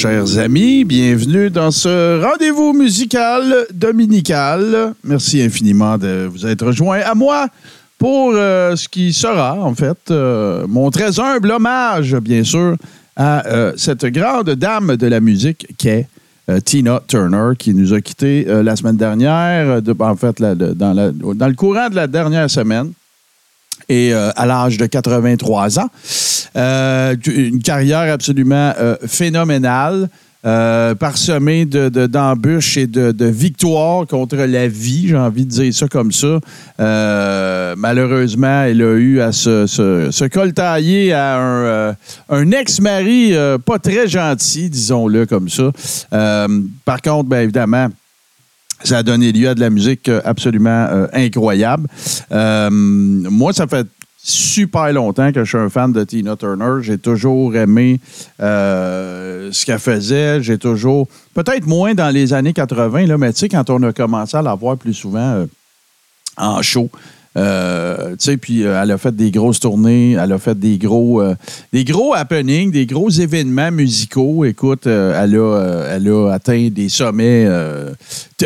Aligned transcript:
Chers 0.00 0.38
amis. 0.38 0.84
Bienvenue 0.84 1.50
dans 1.50 1.70
ce 1.70 2.22
rendez-vous 2.24 2.72
musical 2.72 3.66
dominical. 3.74 4.94
Merci 5.04 5.42
infiniment 5.42 5.98
de 5.98 6.26
vous 6.32 6.46
être 6.46 6.64
rejoints 6.68 7.00
à 7.04 7.14
moi 7.14 7.48
pour 7.98 8.32
euh, 8.34 8.74
ce 8.76 8.88
qui 8.88 9.12
sera, 9.12 9.58
en 9.60 9.74
fait, 9.74 9.98
euh, 10.10 10.64
mon 10.66 10.90
très 10.90 11.20
humble 11.20 11.50
hommage, 11.50 12.14
bien 12.16 12.42
sûr, 12.44 12.76
à 13.14 13.46
euh, 13.46 13.72
cette 13.76 14.06
grande 14.06 14.48
dame 14.52 14.96
de 14.96 15.06
la 15.06 15.20
musique 15.20 15.66
qu'est 15.76 16.08
Tina 16.64 17.02
Turner, 17.06 17.52
qui 17.58 17.74
nous 17.74 17.92
a 17.92 18.00
quittés 18.00 18.44
la 18.44 18.74
semaine 18.76 18.96
dernière, 18.96 19.80
de- 19.82 19.94
en 20.00 20.16
fait, 20.16 20.40
dans 20.40 21.46
le 21.48 21.54
courant 21.54 21.88
de 21.90 21.94
la 21.94 22.06
dernière 22.06 22.50
semaine 22.50 22.90
et 23.90 24.14
euh, 24.14 24.30
à 24.36 24.46
l'âge 24.46 24.78
de 24.78 24.86
83 24.86 25.80
ans. 25.80 25.88
Euh, 26.56 27.16
une 27.26 27.60
carrière 27.60 28.12
absolument 28.12 28.72
euh, 28.78 28.96
phénoménale, 29.06 30.08
euh, 30.46 30.94
de- 30.94 32.06
d'embûches 32.06 32.76
et 32.78 32.86
de, 32.86 33.10
de 33.12 33.26
victoires 33.26 34.06
contre 34.06 34.36
la 34.36 34.68
vie, 34.68 35.08
j'ai 35.08 35.16
envie 35.16 35.44
de 35.44 35.50
dire 35.50 35.74
ça 35.74 35.88
comme 35.88 36.12
ça. 36.12 36.38
Malheureusement, 37.76 38.62
elle 38.62 38.80
a 38.80 38.94
eu 38.94 39.20
à 39.20 39.32
se, 39.32 39.66
se, 39.66 40.28
coltailler 40.28 41.12
à 41.12 41.36
un, 41.38 41.96
un 42.30 42.50
ex-mari 42.52 43.34
pas 43.66 43.78
très 43.78 44.06
gentil, 44.08 44.70
disons-le 44.70 45.26
comme 45.26 45.48
ça. 45.48 45.70
Par 46.84 47.02
contre, 47.02 47.28
bien 47.28 47.40
évidemment, 47.40 47.88
ça 48.84 48.98
a 48.98 49.02
donné 49.02 49.32
lieu 49.32 49.48
à 49.48 49.54
de 49.54 49.60
la 49.60 49.70
musique 49.70 50.08
euh, 50.08 50.20
absolument 50.24 50.86
euh, 50.90 51.06
incroyable. 51.12 51.88
Euh, 52.32 52.70
moi, 52.70 53.52
ça 53.52 53.66
fait 53.66 53.86
super 54.22 54.92
longtemps 54.92 55.32
que 55.32 55.44
je 55.44 55.48
suis 55.48 55.58
un 55.58 55.70
fan 55.70 55.92
de 55.92 56.04
Tina 56.04 56.36
Turner. 56.36 56.82
J'ai 56.82 56.98
toujours 56.98 57.56
aimé 57.56 58.00
ce 58.38 59.64
qu'elle 59.64 59.78
faisait. 59.78 60.42
J'ai 60.42 60.58
toujours, 60.58 61.08
peut-être 61.34 61.66
moins 61.66 61.94
dans 61.94 62.10
les 62.10 62.34
années 62.34 62.52
80, 62.52 63.06
là, 63.06 63.16
mais 63.16 63.32
tu 63.32 63.40
sais, 63.40 63.48
quand 63.48 63.70
on 63.70 63.82
a 63.82 63.92
commencé 63.92 64.36
à 64.36 64.42
la 64.42 64.54
voir 64.54 64.76
plus 64.76 64.92
souvent 64.92 65.46
en 66.36 66.60
show. 66.60 66.90
Euh, 67.36 68.10
tu 68.12 68.24
sais, 68.24 68.36
puis 68.36 68.64
euh, 68.64 68.82
elle 68.82 68.90
a 68.90 68.98
fait 68.98 69.14
des 69.14 69.30
grosses 69.30 69.60
tournées, 69.60 70.12
elle 70.12 70.32
a 70.32 70.38
fait 70.38 70.58
des 70.58 70.78
gros, 70.78 71.22
euh, 71.22 71.36
des 71.72 71.84
gros 71.84 72.12
happenings, 72.12 72.72
des 72.72 72.86
gros 72.86 73.08
événements 73.08 73.70
musicaux. 73.70 74.44
Écoute, 74.44 74.86
elle, 74.86 75.36
a, 75.36 75.84
elle 75.90 76.08
a 76.08 76.30
atteint 76.32 76.68
des 76.72 76.88
sommets. 76.88 77.46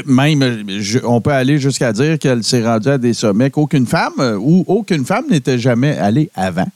même, 0.07 0.67
on 1.05 1.21
peut 1.23 1.33
aller 1.33 1.59
jusqu'à 1.59 1.93
dire 1.93 2.19
qu'elle 2.19 2.45
s'est 2.45 2.63
rendue 2.63 2.91
à 2.91 2.99
des 2.99 3.15
sommets 3.15 3.51
qu'aucune 3.51 3.87
femme 3.87 4.39
ou 4.39 4.65
aucune 4.67 5.07
femme 5.07 5.25
n'était 5.31 5.59
jamais 5.59 5.97
allée 5.97 6.31
avant. 6.35 6.69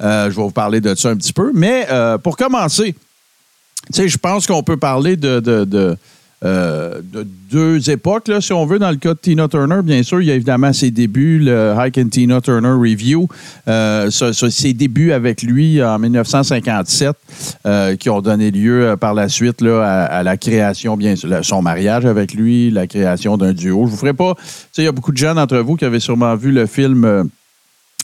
Je 0.00 0.28
vais 0.28 0.42
vous 0.42 0.50
parler 0.50 0.80
de 0.80 0.94
ça 0.94 1.10
un 1.10 1.16
petit 1.16 1.32
peu. 1.32 1.50
Mais 1.54 1.88
pour 2.22 2.36
commencer, 2.36 2.94
tu 3.92 4.02
sais, 4.02 4.08
je 4.08 4.18
pense 4.18 4.46
qu'on 4.46 4.62
peut 4.62 4.76
parler 4.76 5.16
de, 5.16 5.40
de, 5.40 5.96
euh, 6.44 7.00
de 7.02 7.26
deux 7.50 7.90
époques, 7.90 8.28
là, 8.28 8.40
si 8.40 8.52
on 8.52 8.64
veut, 8.64 8.78
dans 8.78 8.90
le 8.90 8.96
cas 8.96 9.14
de 9.14 9.18
Tina 9.18 9.48
Turner. 9.48 9.80
Bien 9.82 10.02
sûr, 10.02 10.20
il 10.20 10.28
y 10.28 10.30
a 10.30 10.34
évidemment 10.34 10.72
ses 10.72 10.90
débuts, 10.90 11.40
le 11.40 11.74
Hike 11.76 11.98
and 11.98 12.08
Tina 12.10 12.40
Turner 12.40 12.68
Review, 12.68 13.26
euh, 13.66 14.10
ses 14.10 14.72
débuts 14.72 15.12
avec 15.12 15.42
lui 15.42 15.82
en 15.82 15.98
1957, 15.98 17.16
euh, 17.66 17.96
qui 17.96 18.08
ont 18.10 18.20
donné 18.20 18.50
lieu 18.50 18.86
euh, 18.86 18.96
par 18.96 19.14
la 19.14 19.28
suite 19.28 19.60
là, 19.60 19.82
à, 19.82 20.04
à 20.04 20.22
la 20.22 20.36
création, 20.36 20.96
bien 20.96 21.16
sûr, 21.16 21.28
son 21.42 21.62
mariage 21.62 22.06
avec 22.06 22.34
lui, 22.34 22.70
la 22.70 22.86
création 22.86 23.36
d'un 23.36 23.52
duo. 23.52 23.86
Je 23.86 23.90
vous 23.90 23.96
ferai 23.96 24.14
pas, 24.14 24.34
tu 24.34 24.42
sais, 24.72 24.82
il 24.82 24.84
y 24.84 24.88
a 24.88 24.92
beaucoup 24.92 25.12
de 25.12 25.16
gens 25.16 25.34
d'entre 25.34 25.58
vous 25.58 25.76
qui 25.76 25.84
avaient 25.84 26.00
sûrement 26.00 26.36
vu 26.36 26.52
le 26.52 26.66
film. 26.66 27.28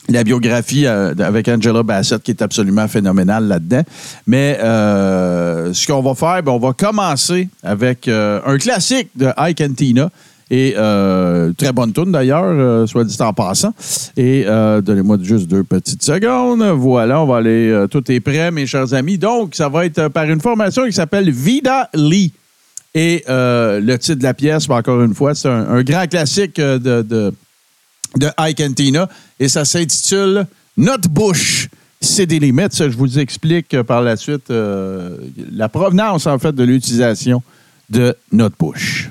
La 0.09 0.23
biographie 0.23 0.85
euh, 0.85 1.13
avec 1.19 1.47
Angela 1.47 1.83
Bassett 1.83 2.21
qui 2.21 2.31
est 2.31 2.41
absolument 2.41 2.87
phénoménale 2.87 3.47
là-dedans. 3.47 3.83
Mais 4.27 4.59
euh, 4.61 5.73
ce 5.73 5.87
qu'on 5.87 6.01
va 6.01 6.15
faire, 6.15 6.43
ben, 6.43 6.51
on 6.51 6.59
va 6.59 6.73
commencer 6.73 7.49
avec 7.63 8.07
euh, 8.07 8.39
un 8.45 8.57
classique 8.57 9.09
de 9.15 9.29
Ike 9.37 9.61
and 9.61 9.73
Tina. 9.75 10.09
Et 10.51 10.75
très 11.57 11.71
bonne 11.73 11.91
tune 11.91 12.11
d'ailleurs, 12.11 12.87
soit 12.87 13.03
dit 13.03 13.17
en 13.19 13.33
passant. 13.33 13.73
Et 14.15 14.45
donnez-moi 14.45 15.17
juste 15.19 15.47
deux 15.47 15.63
petites 15.63 16.03
secondes. 16.03 16.61
Voilà, 16.61 17.19
on 17.19 17.25
va 17.25 17.37
aller. 17.37 17.85
tout 17.89 18.11
est 18.11 18.19
prêt, 18.19 18.51
mes 18.51 18.67
chers 18.67 18.93
amis. 18.93 19.17
Donc, 19.17 19.55
ça 19.55 19.69
va 19.69 19.87
être 19.87 20.07
par 20.09 20.25
une 20.25 20.39
formation 20.39 20.85
qui 20.85 20.93
s'appelle 20.93 21.31
Vida 21.31 21.89
Lee. 21.95 22.31
Et 22.93 23.23
le 23.27 23.95
titre 23.95 24.19
de 24.19 24.23
la 24.23 24.35
pièce, 24.35 24.67
ben, 24.67 24.75
encore 24.75 25.01
une 25.01 25.15
fois, 25.15 25.33
c'est 25.33 25.49
un, 25.49 25.81
grand 25.81 26.05
classique 26.05 26.57
de, 26.57 27.33
de 28.17 28.29
Ike 28.37 28.63
et 29.39 29.49
ça 29.49 29.65
s'intitule 29.65 30.45
Notre 30.77 31.09
Bush. 31.09 31.69
C'est 32.01 32.25
des 32.25 32.39
limites. 32.39 32.75
Je 32.77 32.95
vous 32.95 33.19
explique 33.19 33.73
euh, 33.73 33.83
par 33.83 34.01
la 34.01 34.15
suite 34.15 34.51
euh, 34.51 35.17
la 35.51 35.69
provenance, 35.69 36.27
en 36.27 36.37
fait, 36.37 36.53
de 36.53 36.63
l'utilisation 36.63 37.41
de 37.89 38.15
notre 38.31 38.55
bush. 38.57 39.09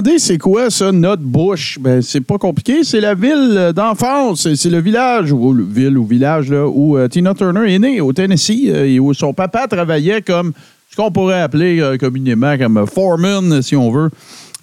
Demandez 0.00 0.18
c'est 0.20 0.38
quoi 0.38 0.70
ça, 0.70 0.92
notre 0.92 1.22
Bush, 1.22 1.78
ben 1.80 2.00
c'est 2.02 2.20
pas 2.20 2.38
compliqué, 2.38 2.84
c'est 2.84 3.00
la 3.00 3.14
ville 3.14 3.72
d'enfance, 3.74 4.46
c'est- 4.54 4.68
le 4.70 4.80
village 4.80 5.32
ou 5.32 5.52
le 5.52 5.64
ville 5.64 5.98
ou 5.98 6.04
village 6.04 6.50
là 6.50 6.66
où 6.68 6.96
euh, 6.96 7.08
Tina 7.08 7.34
Turner 7.34 7.72
est 7.74 7.78
née 7.78 8.00
au 8.00 8.12
Tennessee 8.12 8.66
euh, 8.68 8.84
et 8.86 9.00
où 9.00 9.12
son 9.14 9.32
papa 9.32 9.66
travaillait 9.66 10.22
comme 10.22 10.52
ce 10.90 10.96
qu'on 10.96 11.10
pourrait 11.10 11.40
appeler 11.40 11.80
euh, 11.80 11.96
communément 11.96 12.56
comme 12.58 12.86
foreman 12.86 13.60
si 13.62 13.74
on 13.76 13.90
veut. 13.90 14.10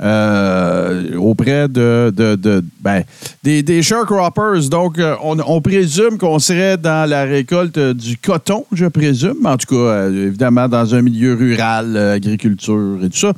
Euh, 0.01 1.15
auprès 1.15 1.69
de, 1.69 2.11
de- 2.15 2.63
ben, 2.81 3.03
des, 3.43 3.63
des 3.63 3.81
sharecroppers. 3.81 4.67
Donc, 4.69 4.99
euh, 4.99 5.15
on, 5.21 5.61
présume 5.61 6.17
qu'on 6.17 6.39
serait 6.39 6.77
dans 6.77 7.09
la 7.09 7.23
récolte 7.23 7.79
du 7.79 8.17
coton, 8.17 8.65
je 8.73 8.87
présume. 8.87 9.45
En 9.45 9.55
tout 9.55 9.67
cas, 9.67 9.81
euh, 9.81 10.27
évidemment, 10.27 10.67
dans 10.67 10.93
un 10.95 11.01
milieu 11.01 11.33
rural, 11.33 11.95
euh, 11.95 12.15
agriculture 12.15 12.97
et 13.03 13.09
tout 13.09 13.17
ça. 13.17 13.33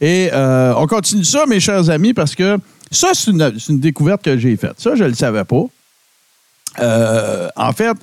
Et 0.00 0.30
on 0.34 0.86
continue 0.86 1.24
ça, 1.24 1.46
mes 1.46 1.60
chers 1.60 1.88
amis, 1.88 2.12
parce 2.12 2.34
que 2.34 2.58
ça, 2.90 3.08
c'est 3.14 3.30
une, 3.30 3.78
découverte 3.80 4.22
que 4.22 4.36
j'ai 4.36 4.56
faite. 4.56 4.74
Ça, 4.76 4.94
je 4.94 5.04
ne 5.04 5.08
le 5.08 5.14
savais 5.14 5.44
pas. 5.44 5.64
En 7.56 7.72
fait, 7.72 7.96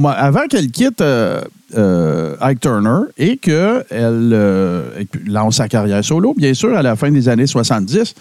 mo- 0.00 0.08
avant 0.08 0.46
qu'elle 0.48 0.70
quitte 0.70 1.00
euh, 1.00 1.40
euh, 1.76 2.36
Ike 2.40 2.60
Turner 2.60 3.06
et 3.18 3.36
qu'elle 3.36 3.86
euh, 3.92 5.02
lance 5.26 5.56
sa 5.56 5.68
carrière 5.68 6.04
solo, 6.04 6.34
bien 6.36 6.54
sûr, 6.54 6.76
à 6.76 6.82
la 6.82 6.96
fin 6.96 7.10
des 7.10 7.28
années 7.28 7.46
70, 7.46 8.14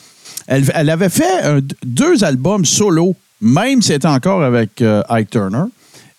elle, 0.48 0.90
avait 0.90 1.10
fait 1.10 1.62
deux 1.86 2.24
albums 2.24 2.66
solo, 2.66 3.16
même 3.42 3.82
si 3.82 3.94
c'était 3.94 4.08
encore 4.08 4.44
avec 4.44 4.82
euh, 4.82 5.02
Ike 5.10 5.30
Turner. 5.30 5.64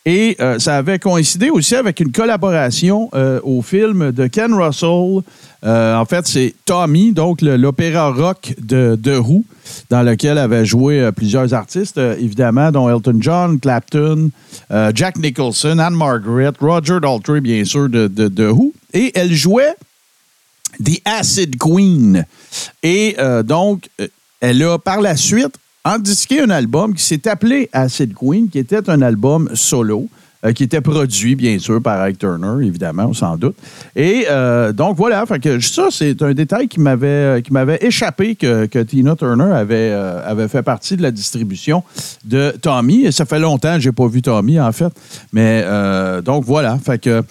Et 0.09 0.37
euh, 0.39 0.61
ça 0.61 0.77
avait 0.77 1.01
coïncidé 1.01 1.51
aussi 1.51 1.75
avec 1.75 1.99
une 1.99 2.13
collaboration 2.13 3.11
euh, 3.13 3.41
au 3.43 3.61
film 3.61 4.13
de 4.13 4.29
Ken 4.29 4.55
Russell. 4.55 5.23
Euh, 5.65 5.97
en 5.97 6.05
fait, 6.05 6.29
c'est 6.29 6.55
Tommy, 6.65 7.13
donc 7.13 7.43
l'opéra 7.43 8.13
rock 8.13 8.55
de, 8.61 8.95
de 8.95 9.17
Who, 9.17 9.45
dans 9.91 10.03
lequel 10.03 10.39
avaient 10.39 10.65
joué 10.65 11.11
plusieurs 11.17 11.53
artistes, 11.53 11.99
évidemment, 11.99 12.71
dont 12.71 12.89
Elton 12.89 13.19
John, 13.19 13.59
Clapton, 13.59 14.31
Jack 14.95 15.19
Nicholson, 15.19 15.81
Anne 15.81 15.97
Margaret, 15.97 16.53
Roger 16.61 17.01
Daltrey, 17.03 17.41
bien 17.41 17.65
sûr, 17.65 17.89
de, 17.89 18.07
de, 18.07 18.29
de 18.29 18.47
Who. 18.47 18.73
Et 18.93 19.11
elle 19.17 19.33
jouait 19.33 19.75
The 20.85 21.01
Acid 21.05 21.57
Queen. 21.59 22.25
Et 22.85 23.17
donc, 23.45 23.89
elle 24.41 24.63
a 24.63 24.79
par 24.79 25.01
la 25.01 25.17
suite 25.17 25.57
endisqué 25.95 26.41
un 26.41 26.51
album 26.51 26.95
qui 26.95 27.03
s'est 27.03 27.29
appelé 27.29 27.69
Acid 27.73 28.13
Queen, 28.15 28.49
qui 28.49 28.59
était 28.59 28.89
un 28.91 29.03
album 29.03 29.49
solo. 29.55 30.09
euh, 30.45 30.53
qui 30.53 30.65
était 30.65 30.83
produit, 30.83 31.35
bien 31.35 31.59
sûr, 31.59 31.81
par 31.83 32.01
Ike 32.03 32.19
Turner, 32.19 32.65
évidemment, 32.65 33.13
sans 33.15 33.37
doute. 33.37 33.57
Et 33.97 34.27
euh, 34.31 34.73
donc, 34.73 34.97
voilà, 34.97 35.25
fait 35.27 35.39
que 35.39 35.61
ça, 35.61 35.89
c'est 35.91 36.21
un 36.23 36.35
détail 36.35 36.69
qui 36.69 36.79
m'avait 36.79 37.41
qui 37.43 37.53
m'avait 37.53 37.79
échappé 37.81 38.35
que, 38.37 38.83
Tina 38.83 39.17
Turner 39.17 39.53
avait, 39.53 39.91
euh, 39.93 40.21
avait 40.31 40.49
fait 40.49 40.63
partie 40.63 40.97
de 40.97 41.03
la 41.03 41.11
distribution 41.11 41.83
de 42.25 42.55
Tommy. 42.61 43.07
Et 43.07 43.13
ça 43.13 43.25
fait 43.25 43.39
longtemps 43.39 43.77
que 43.77 43.81
je 43.81 43.89
n'ai 43.89 43.95
pas 43.95 44.07
vu 44.07 44.23
Tommy, 44.23 44.61
en 44.61 44.73
fait. 44.73 44.93
Mais 45.33 45.63
euh, 45.65 46.21
donc, 46.23 46.45
voilà. 46.45 46.79
Fait 46.79 46.99
que 46.99 47.23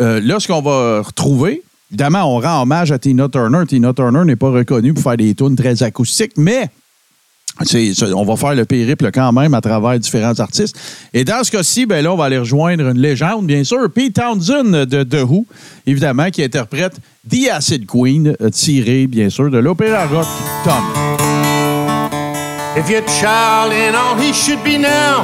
euh, 0.00 0.20
là, 0.20 0.40
ce 0.40 0.48
qu'on 0.48 0.62
va 0.62 1.02
retrouver, 1.02 1.62
Évidemment, 1.90 2.24
on 2.24 2.40
rend 2.40 2.62
hommage 2.62 2.90
à 2.90 2.98
Tina 2.98 3.28
Turner. 3.28 3.66
Tina 3.68 3.92
Turner 3.92 4.24
n'est 4.24 4.34
pas 4.34 4.50
reconnue 4.50 4.94
pour 4.94 5.04
faire 5.04 5.16
des 5.16 5.32
tunes 5.34 5.54
très 5.54 5.80
acoustiques, 5.84 6.32
mais 6.36 6.68
on 8.14 8.24
va 8.24 8.36
faire 8.36 8.54
le 8.54 8.64
périple 8.64 9.10
quand 9.12 9.32
même 9.32 9.54
à 9.54 9.60
travers 9.60 9.98
différents 9.98 10.38
artistes. 10.38 10.76
Et 11.12 11.24
dans 11.24 11.44
ce 11.44 11.50
cas-ci, 11.50 11.86
ben 11.86 12.02
là, 12.02 12.12
on 12.12 12.16
va 12.16 12.24
aller 12.24 12.38
rejoindre 12.38 12.88
une 12.88 12.98
légende, 12.98 13.46
bien 13.46 13.62
sûr, 13.64 13.90
Pete 13.90 14.14
Townsend 14.14 14.86
de 14.86 15.02
The 15.02 15.22
Who, 15.22 15.46
évidemment, 15.86 16.30
qui 16.30 16.42
interprète 16.42 16.94
The 17.30 17.50
Acid 17.52 17.86
Queen, 17.86 18.36
tiré, 18.52 19.06
bien 19.06 19.30
sûr, 19.30 19.50
de 19.50 19.58
l'opéra 19.58 20.06
rock 20.06 20.26
Tom. 20.64 20.82
If 22.76 22.90
your 22.90 23.02
child 23.06 23.72
all 23.94 24.16
he 24.18 24.32
should 24.32 24.62
be 24.64 24.76
now, 24.78 25.22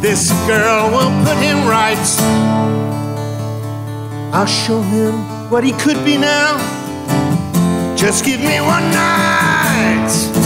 this 0.00 0.30
girl 0.46 0.88
will 0.90 1.10
put 1.24 1.36
him 1.42 1.66
right. 1.66 1.98
I'll 4.32 4.46
show 4.46 4.80
him 4.80 5.12
what 5.50 5.64
he 5.64 5.72
could 5.72 6.04
be 6.04 6.16
now. 6.16 6.56
Just 7.96 8.24
give 8.24 8.40
me 8.40 8.60
one 8.60 8.92
night. 8.92 10.39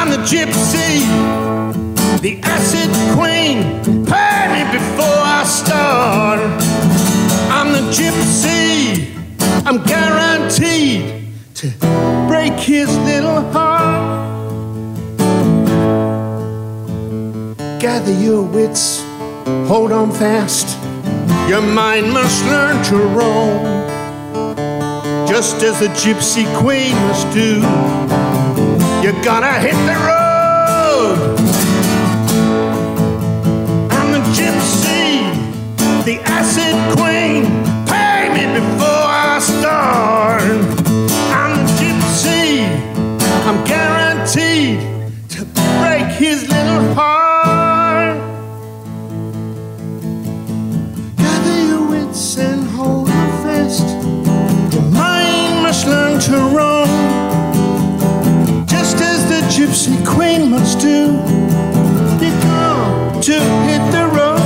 I'm 0.00 0.10
the 0.10 0.18
gypsy, 0.18 1.00
the 2.20 2.38
acid 2.44 2.88
queen. 3.18 3.82
Pay 4.06 4.42
me 4.54 4.62
before 4.70 5.22
I 5.38 5.42
start. 5.44 6.38
I'm 7.50 7.72
the 7.72 7.82
gypsy. 7.90 9.12
I'm 9.66 9.82
guaranteed 9.82 11.34
to 11.56 11.70
break 12.28 12.52
his 12.52 12.96
little 12.98 13.42
heart. 13.50 15.18
Gather 17.80 18.12
your 18.12 18.42
wits, 18.42 19.02
hold 19.66 19.90
on 19.90 20.12
fast. 20.12 20.78
Your 21.48 21.60
mind 21.60 22.12
must 22.12 22.44
learn 22.44 22.84
to 22.84 22.96
roam, 23.18 23.64
just 25.26 25.60
as 25.64 25.80
the 25.80 25.88
gypsy 25.88 26.46
queen 26.56 26.94
must 27.08 27.34
do. 27.34 28.27
You're 29.00 29.22
gonna 29.22 29.52
hit 29.60 29.76
the 29.86 29.96
road. 30.08 31.16
I'm 33.92 34.10
the 34.10 34.22
gypsy, 34.36 35.22
the 36.04 36.20
acid 36.24 36.74
queen. 36.96 37.44
Pay 37.86 38.28
me 38.34 38.44
before 38.58 39.06
I 39.06 39.38
start. 39.38 40.42
I'm 41.32 41.52
the 41.58 41.66
gypsy. 41.78 42.66
I'm 43.46 43.64
guaranteed 43.64 44.80
to 45.30 45.44
break 45.78 46.08
his 46.18 46.48
little 46.48 46.92
heart. 46.94 48.18
Gather 51.16 51.66
your 51.68 51.88
wits 51.88 52.36
and 52.36 52.66
hold 52.70 53.08
on 53.08 53.30
fast. 53.44 53.86
Your 54.74 54.82
mind 54.90 55.62
must 55.62 55.86
learn 55.86 56.20
to 56.20 56.30
the 56.32 56.48
gypsy 59.58 59.98
queen 60.06 60.50
must 60.50 60.78
do. 60.78 61.18
To 63.20 63.40
hit 63.66 63.82
the 63.90 64.06
road. 64.16 64.38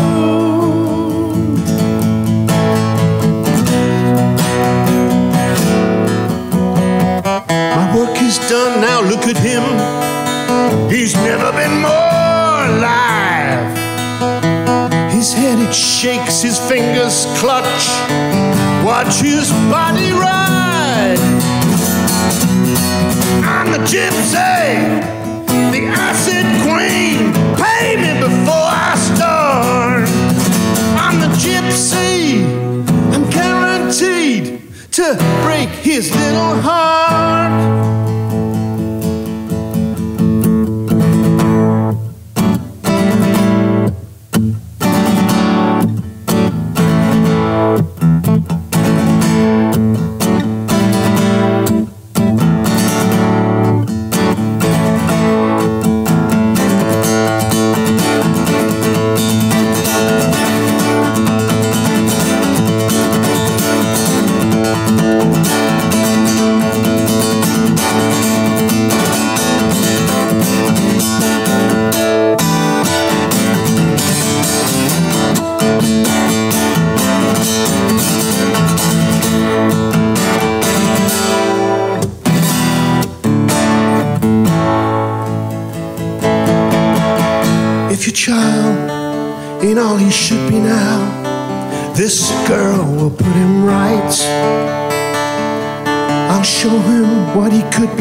My 7.77 7.95
work 7.95 8.23
is 8.23 8.39
done 8.49 8.81
now, 8.81 9.03
look 9.03 9.27
at 9.27 9.37
him. 9.37 9.65
He's 10.91 11.15
never 11.17 11.53
been 11.53 11.83
more 11.83 12.59
alive. 12.73 13.77
His 15.13 15.35
head 15.35 15.59
it 15.59 15.75
shakes, 15.75 16.41
his 16.41 16.59
fingers 16.59 17.27
clutch. 17.39 17.85
Watch 18.83 19.21
his 19.21 19.51
body 19.71 20.13
ride. 20.13 20.42
Gypsy, 23.87 25.01
the 25.73 25.83
acid 25.89 26.47
queen. 26.63 27.33
Pay 27.57 27.97
me 27.97 28.21
before 28.21 28.69
I 28.71 28.95
start. 29.15 30.09
I'm 30.97 31.19
the 31.21 31.29
gypsy. 31.37 32.45
I'm 33.13 33.29
guaranteed 33.31 34.63
to 34.93 35.17
break 35.43 35.69
his 35.69 36.15
little 36.15 36.61
heart. 36.61 38.32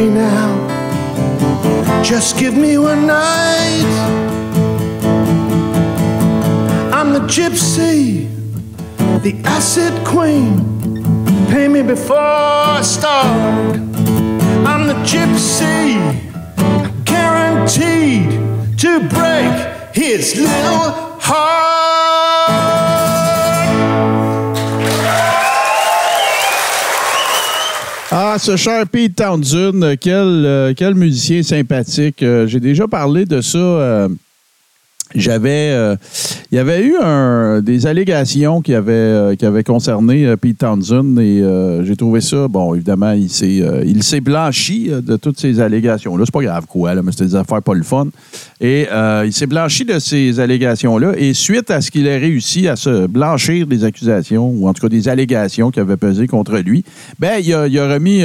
Now. 0.10 2.04
Just 2.04 2.38
give 2.38 2.56
me 2.56 2.78
one 2.78 3.08
night. 3.08 3.86
I'm 6.94 7.14
the 7.14 7.20
gypsy, 7.22 8.30
the 9.22 9.40
acid 9.46 9.94
queen. 10.06 10.82
Pay 11.50 11.68
me 11.68 11.82
before 11.82 12.18
I 12.18 12.82
start. 12.84 13.78
I'm 14.66 14.88
the 14.88 15.00
gypsy, 15.04 15.96
guaranteed 17.06 18.30
to 18.80 19.00
break 19.10 19.96
his 19.96 20.36
little 20.36 21.20
heart. 21.20 21.91
Ah, 28.34 28.40
ce 28.40 28.56
cher 28.56 28.88
Pete 28.88 29.18
Townsend, 29.18 29.98
quel, 30.00 30.14
euh, 30.16 30.74
quel 30.74 30.96
musicien 30.96 31.44
sympathique. 31.44 32.24
Euh, 32.24 32.48
J'ai 32.48 32.62
déjà 32.62 32.88
parlé 32.88 33.26
de 33.26 33.42
ça. 33.42 34.08
J'avais, 35.16 35.72
euh, 35.72 35.96
il 36.52 36.56
y 36.56 36.60
avait 36.60 36.86
eu 36.86 36.96
des 37.62 37.88
allégations 37.88 38.62
qui 38.62 38.74
avaient, 38.74 38.92
euh, 38.92 39.36
qui 39.36 39.46
avaient 39.46 39.64
concerné 39.64 40.26
euh, 40.26 40.38
Pete 40.38 40.60
Townsend 40.60 41.18
et 41.20 41.44
j'ai 41.84 41.96
trouvé 41.96 42.22
ça, 42.22 42.48
bon, 42.48 42.74
évidemment, 42.76 43.12
il 43.12 43.30
s'est, 43.30 43.62
il 43.86 44.04
s'est 44.04 44.22
blanchi 44.22 44.90
de 44.90 45.16
toutes 45.16 45.40
ces 45.40 45.60
allégations-là. 45.60 46.26
C'est 46.26 46.34
pas 46.34 46.44
grave 46.44 46.66
quoi, 46.68 46.94
là, 46.94 47.02
mais 47.04 47.12
c'était 47.12 47.26
des 47.26 47.36
affaires 47.36 47.62
pas 47.62 47.74
le 47.74 47.84
fun. 47.84 48.08
Et 48.60 48.88
il 49.26 49.34
s'est 49.34 49.48
blanchi 49.48 49.86
de 49.86 50.00
ces 50.00 50.40
allégations-là 50.40 51.14
et 51.18 51.34
suite 51.34 51.72
à 51.72 51.82
ce 51.82 51.92
qu'il 51.92 52.08
ait 52.08 52.18
réussi 52.18 52.68
à 52.68 52.76
se 52.76 53.08
blanchir 53.08 53.68
des 53.68 53.84
accusations, 53.84 54.50
ou 54.50 54.68
en 54.68 54.74
tout 54.74 54.82
cas 54.82 54.90
des 54.90 55.08
allégations 55.08 55.72
qui 55.72 55.80
avaient 55.80 55.98
pesé 55.98 56.28
contre 56.28 56.58
lui, 56.58 56.84
ben, 57.20 57.40
il 57.44 57.54
a, 57.54 57.68
il 57.68 57.80
a 57.80 57.88
remis 57.88 58.24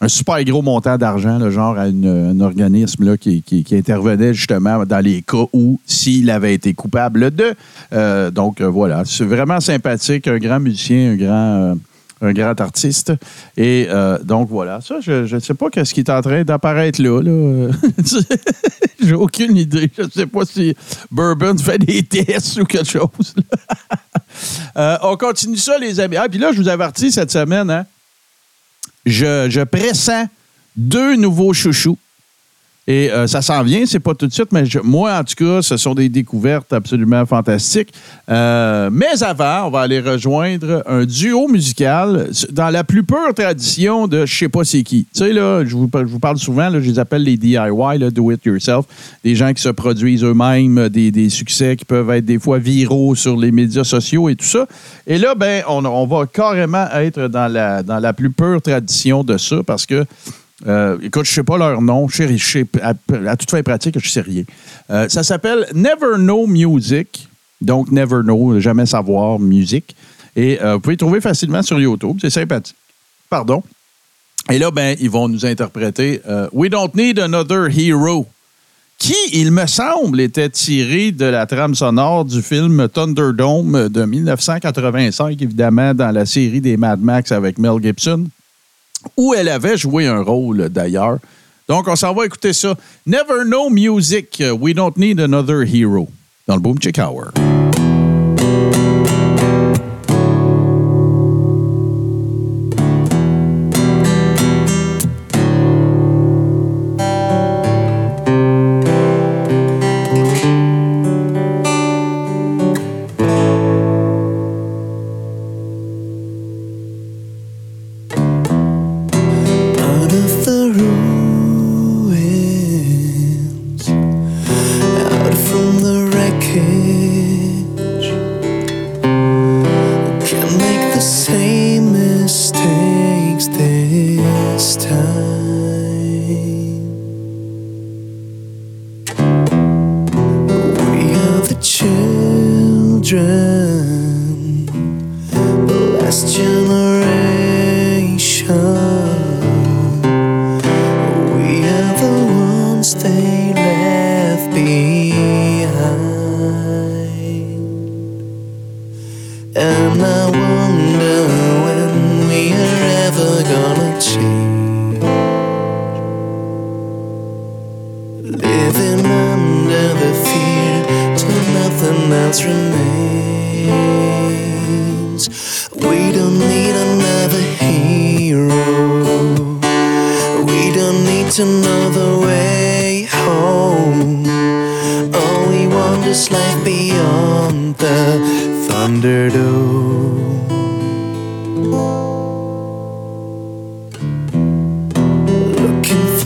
un 0.00 0.08
super 0.08 0.42
gros 0.44 0.60
montant 0.60 0.98
d'argent, 0.98 1.38
là, 1.38 1.50
genre 1.50 1.78
à 1.78 1.84
un 1.84 2.40
organisme 2.40 3.04
là, 3.04 3.16
qui, 3.16 3.64
intervenait 3.72 4.34
justement 4.34 4.84
dans 4.84 5.02
les 5.02 5.22
cas 5.22 5.46
où 5.54 5.80
s'il 5.86 6.30
avait 6.30 6.54
été 6.54 6.74
coupable 6.74 7.30
de. 7.30 7.54
Euh, 7.92 8.30
donc 8.30 8.60
euh, 8.60 8.66
voilà, 8.66 9.04
c'est 9.06 9.24
vraiment 9.24 9.58
sympathique, 9.58 10.28
un 10.28 10.38
grand 10.38 10.60
musicien, 10.60 11.12
un 11.12 11.16
grand, 11.16 11.32
euh, 11.32 11.74
un 12.20 12.32
grand 12.34 12.60
artiste. 12.60 13.14
Et 13.56 13.88
donc 14.22 14.50
voilà, 14.50 14.82
ça, 14.82 14.96
je 15.00 15.34
ne 15.34 15.40
sais 15.40 15.54
pas 15.54 15.70
qu'est-ce 15.70 15.94
qui 15.94 16.00
est 16.00 16.10
en 16.10 16.20
train 16.20 16.44
d'apparaître 16.44 17.00
là. 17.00 17.22
là. 17.22 17.70
J'ai 19.02 19.14
aucune 19.14 19.56
idée. 19.56 19.90
Je 19.96 20.02
ne 20.02 20.10
sais 20.10 20.26
pas 20.26 20.44
si 20.44 20.74
Bourbon 21.10 21.56
fait 21.56 21.78
des 21.78 22.02
tests 22.02 22.60
ou 22.60 22.64
quelque 22.64 22.88
chose. 22.88 23.34
on 24.76 25.16
continue 25.16 25.56
ça, 25.56 25.78
les 25.78 26.00
amis. 26.00 26.16
Ah, 26.16 26.28
puis 26.28 26.38
là, 26.38 26.52
je 26.52 26.60
vous 26.60 26.68
avertis 26.68 27.12
cette 27.12 27.30
semaine, 27.30 27.70
hein, 27.70 27.86
je, 29.06 29.46
je 29.48 29.60
pressens 29.62 30.26
deux 30.76 31.16
nouveaux 31.16 31.52
chouchous. 31.52 31.98
Et 32.88 33.10
euh, 33.10 33.26
ça 33.26 33.42
s'en 33.42 33.64
vient, 33.64 33.84
c'est 33.84 33.98
pas 34.00 34.14
tout 34.14 34.28
de 34.28 34.32
suite, 34.32 34.52
mais 34.52 34.62
moi, 34.84 35.18
en 35.18 35.24
tout 35.24 35.34
cas, 35.34 35.60
ce 35.60 35.76
sont 35.76 35.94
des 35.94 36.08
découvertes 36.08 36.72
absolument 36.72 37.26
fantastiques. 37.26 37.92
Euh, 38.30 38.90
mais 38.92 39.22
avant, 39.22 39.66
on 39.66 39.70
va 39.70 39.80
aller 39.80 40.00
rejoindre 40.00 40.84
un 40.86 41.04
duo 41.04 41.48
musical 41.48 42.28
dans 42.52 42.70
la 42.70 42.84
plus 42.84 43.02
pure 43.02 43.34
tradition 43.34 44.06
de 44.06 44.24
je 44.24 44.38
sais 44.38 44.48
pas 44.48 44.62
c'est 44.62 44.84
qui. 44.84 45.06
Tu 45.12 45.24
sais, 45.24 45.32
là, 45.32 45.64
je 45.64 45.74
vous, 45.74 45.90
je 45.92 46.04
vous 46.04 46.20
parle 46.20 46.38
souvent, 46.38 46.68
là, 46.68 46.80
je 46.80 46.88
les 46.88 46.98
appelle 47.00 47.24
les 47.24 47.36
DIY, 47.36 47.58
là, 47.58 48.10
do 48.10 48.30
it 48.30 48.44
yourself. 48.44 48.86
Des 49.24 49.34
gens 49.34 49.52
qui 49.52 49.62
se 49.62 49.70
produisent 49.70 50.22
eux-mêmes, 50.22 50.88
des, 50.88 51.10
des 51.10 51.28
succès 51.28 51.74
qui 51.76 51.84
peuvent 51.84 52.10
être 52.10 52.24
des 52.24 52.38
fois 52.38 52.58
viraux 52.58 53.16
sur 53.16 53.36
les 53.36 53.50
médias 53.50 53.84
sociaux 53.84 54.28
et 54.28 54.36
tout 54.36 54.46
ça. 54.46 54.66
Et 55.08 55.18
là, 55.18 55.34
ben, 55.34 55.64
on, 55.68 55.84
on 55.84 56.06
va 56.06 56.26
carrément 56.26 56.86
être 56.92 57.26
dans 57.26 57.52
la, 57.52 57.82
dans 57.82 57.98
la 57.98 58.12
plus 58.12 58.30
pure 58.30 58.62
tradition 58.62 59.24
de 59.24 59.38
ça 59.38 59.56
parce 59.66 59.86
que 59.86 60.04
euh, 60.66 60.96
écoute, 61.02 61.26
je 61.26 61.32
sais 61.32 61.42
pas 61.42 61.58
leur 61.58 61.82
nom. 61.82 62.08
Je 62.08 62.36
je 62.36 62.44
sais- 62.44 62.66
à, 62.82 62.94
toute 63.36 63.50
fin 63.50 63.62
pratique, 63.62 63.98
je 63.98 64.08
sais 64.08 64.22
rien. 64.22 64.44
Euh, 64.90 65.08
ça 65.08 65.22
s'appelle 65.22 65.66
Never 65.74 66.16
Know 66.16 66.46
Music. 66.46 67.28
Donc, 67.60 67.90
Never 67.90 68.22
Know, 68.22 68.58
jamais 68.60 68.86
savoir 68.86 69.38
musique. 69.38 69.94
Et 70.34 70.60
euh, 70.62 70.74
vous 70.74 70.80
pouvez 70.80 70.96
trouver 70.96 71.20
facilement 71.20 71.62
sur 71.62 71.80
YouTube. 71.80 72.18
C'est 72.20 72.30
sympathique. 72.30 72.76
Pardon. 73.28 73.62
Et 74.50 74.58
là, 74.58 74.70
ben, 74.70 74.96
ils 75.00 75.10
vont 75.10 75.28
nous 75.28 75.44
interpréter 75.44 76.20
euh, 76.28 76.48
We 76.52 76.70
Don't 76.70 76.90
Need 76.94 77.18
Another 77.18 77.66
Hero, 77.76 78.26
qui, 78.98 79.14
il 79.32 79.50
me 79.50 79.66
semble, 79.66 80.20
était 80.20 80.48
tiré 80.48 81.10
de 81.10 81.24
la 81.24 81.46
trame 81.46 81.74
sonore 81.74 82.24
du 82.24 82.42
film 82.42 82.88
Thunderdome 82.88 83.88
de 83.88 84.04
1985, 84.04 85.42
évidemment, 85.42 85.94
dans 85.94 86.12
la 86.12 86.24
série 86.26 86.60
des 86.60 86.76
Mad 86.76 87.00
Max 87.00 87.32
avec 87.32 87.58
Mel 87.58 87.82
Gibson 87.82 88.26
où 89.16 89.34
elle 89.34 89.48
avait 89.48 89.76
joué 89.76 90.06
un 90.06 90.22
rôle 90.22 90.68
d'ailleurs. 90.68 91.18
Donc, 91.68 91.88
on 91.88 91.96
s'en 91.96 92.14
va 92.14 92.26
écouter 92.26 92.52
ça. 92.52 92.74
Never 93.06 93.44
Know 93.44 93.70
Music, 93.70 94.42
We 94.60 94.74
Don't 94.74 94.92
Need 94.96 95.20
Another 95.20 95.62
Hero, 95.62 96.08
dans 96.46 96.54
le 96.54 96.60
Boom 96.60 96.80
Chick 96.80 96.98
Hour. 96.98 97.32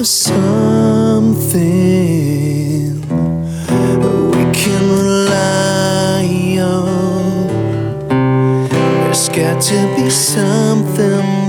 For 0.00 0.07
something 0.07 1.61
we 4.30 4.45
can 4.54 4.83
rely 4.88 6.57
on. 6.59 7.47
There's 8.09 9.28
got 9.28 9.61
to 9.61 9.97
be 9.97 10.09
something 10.09 11.39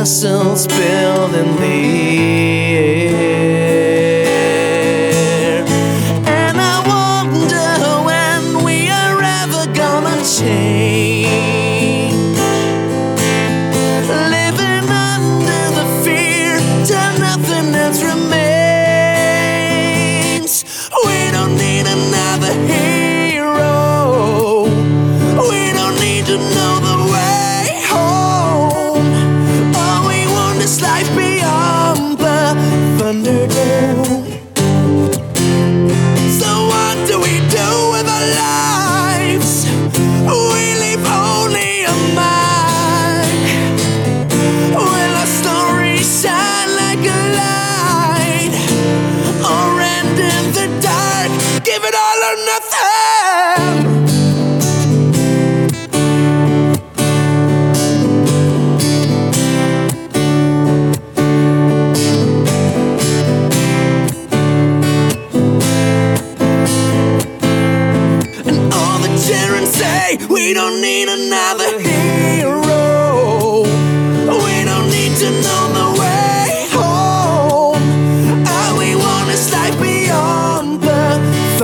castles 0.00 0.66
built 0.66 1.34
in 1.34 1.56
the 1.56 1.79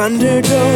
Thunderdome. 0.06 0.75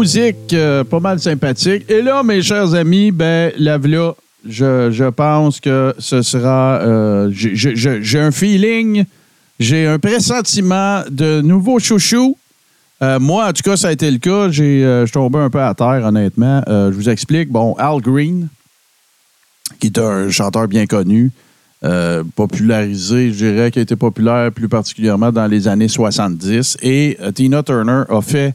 Music, 0.00 0.36
euh, 0.54 0.82
pas 0.82 0.98
mal 0.98 1.20
sympathique. 1.20 1.84
Et 1.90 2.00
là, 2.00 2.22
mes 2.22 2.40
chers 2.40 2.72
amis, 2.74 3.10
ben, 3.10 3.52
la 3.58 3.78
je, 4.48 4.90
je 4.90 5.04
pense 5.10 5.60
que 5.60 5.94
ce 5.98 6.22
sera. 6.22 6.80
euh, 6.80 7.28
j'ai- 7.34 8.18
un 8.18 8.30
feeling, 8.30 9.04
j'ai 9.58 9.86
un 9.86 9.98
pressentiment 9.98 11.02
de 11.10 11.42
nouveaux 11.42 11.78
chouchous. 11.78 12.34
Euh, 13.02 13.18
moi, 13.20 13.48
en 13.48 13.52
tout 13.52 13.62
cas, 13.62 13.76
ça 13.76 13.88
a 13.88 13.92
été 13.92 14.10
le 14.10 14.16
cas. 14.16 14.48
Je 14.50 15.02
suis 15.04 15.12
tombé 15.12 15.38
un 15.38 15.50
peu 15.50 15.60
à 15.60 15.74
terre, 15.74 16.02
honnêtement. 16.06 16.62
Je 16.66 16.90
vous 16.94 17.10
explique. 17.10 17.50
Bon, 17.50 17.74
Al 17.78 18.00
Green, 18.00 18.48
qui 19.80 19.88
est 19.88 19.98
un 19.98 20.30
chanteur 20.30 20.66
bien 20.66 20.86
connu, 20.86 21.30
popularisé, 22.36 23.32
je 23.34 23.44
dirais, 23.44 23.70
qui 23.70 23.80
a 23.80 23.82
été 23.82 23.96
populaire 23.96 24.50
plus 24.50 24.68
particulièrement 24.68 25.30
dans 25.30 25.46
les 25.46 25.68
années 25.68 25.88
70. 25.88 26.78
Et 26.82 27.18
Tina 27.34 27.62
Turner 27.62 28.04
a 28.08 28.22
fait 28.22 28.54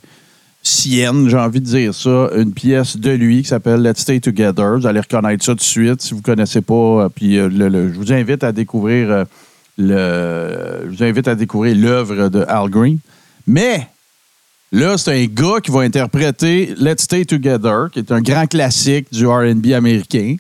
sienne, 0.68 1.30
j'ai 1.30 1.38
envie 1.38 1.60
de 1.60 1.66
dire 1.66 1.94
ça, 1.94 2.30
une 2.36 2.54
pièce 2.54 2.98
de 2.98 3.12
lui 3.12 3.42
qui 3.44 3.50
s'appelle 3.50 3.82
Let's 3.82 4.00
Stay 4.00 4.20
Together. 4.20 4.78
Vous 4.78 4.88
allez 4.88 5.00
reconnaître 5.00 5.44
ça 5.44 5.52
tout 5.54 5.58
de 5.58 5.62
suite 5.62 6.02
si 6.02 6.12
vous 6.14 6.20
ne 6.20 6.24
connaissez 6.24 6.62
pas. 6.62 6.74
euh, 6.74 7.10
Puis 7.10 7.38
euh, 7.38 7.50
je 7.50 7.98
vous 7.98 8.12
invite 8.14 8.44
à 8.44 8.52
découvrir 8.52 9.12
euh, 9.12 9.24
le, 9.78 10.90
je 10.92 10.98
vous 10.98 11.04
invite 11.04 11.28
à 11.28 11.36
découvrir 11.36 11.76
l'œuvre 11.76 12.30
de 12.30 12.44
Al 12.48 12.70
Green. 12.70 12.98
Mais 13.48 13.88
Là, 14.72 14.98
c'est 14.98 15.14
un 15.14 15.26
gars 15.26 15.62
qui 15.64 15.72
va 15.72 15.82
interpréter 15.82 16.74
Let's 16.78 17.04
Stay 17.04 17.24
Together, 17.24 17.88
qui 17.94 18.00
est 18.00 18.12
un 18.12 18.20
grand 18.22 18.46
classique 18.46 19.08
du 19.12 19.26
RB 19.26 19.68
américain. 19.74 20.36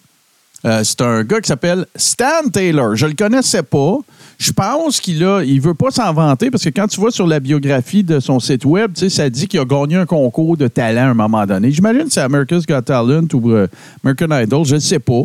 Euh, 0.65 0.83
c'est 0.83 1.01
un 1.01 1.23
gars 1.23 1.41
qui 1.41 1.47
s'appelle 1.47 1.85
Stan 1.95 2.49
Taylor. 2.51 2.95
Je 2.95 3.05
le 3.05 3.13
connaissais 3.13 3.61
pas. 3.61 3.97
Je 4.37 4.51
pense 4.51 4.99
qu'il 4.99 5.23
a, 5.23 5.43
il 5.43 5.61
veut 5.61 5.75
pas 5.75 5.91
s'en 5.91 6.11
vanter 6.11 6.49
parce 6.49 6.63
que 6.63 6.69
quand 6.69 6.87
tu 6.87 6.99
vois 6.99 7.11
sur 7.11 7.27
la 7.27 7.39
biographie 7.39 8.03
de 8.03 8.19
son 8.19 8.39
site 8.39 8.65
web, 8.65 8.91
ça 8.95 9.29
dit 9.29 9.47
qu'il 9.47 9.59
a 9.59 9.65
gagné 9.65 9.95
un 9.95 10.05
concours 10.05 10.57
de 10.57 10.67
talent 10.67 11.07
à 11.07 11.11
un 11.11 11.13
moment 11.13 11.45
donné. 11.45 11.71
J'imagine 11.71 12.05
que 12.05 12.11
c'est 12.11 12.21
America's 12.21 12.65
Got 12.65 12.81
Talent 12.81 13.27
ou 13.33 13.51
euh, 13.51 13.67
American 14.03 14.37
Idol, 14.37 14.65
je 14.65 14.75
ne 14.75 14.79
sais 14.79 14.99
pas. 14.99 15.23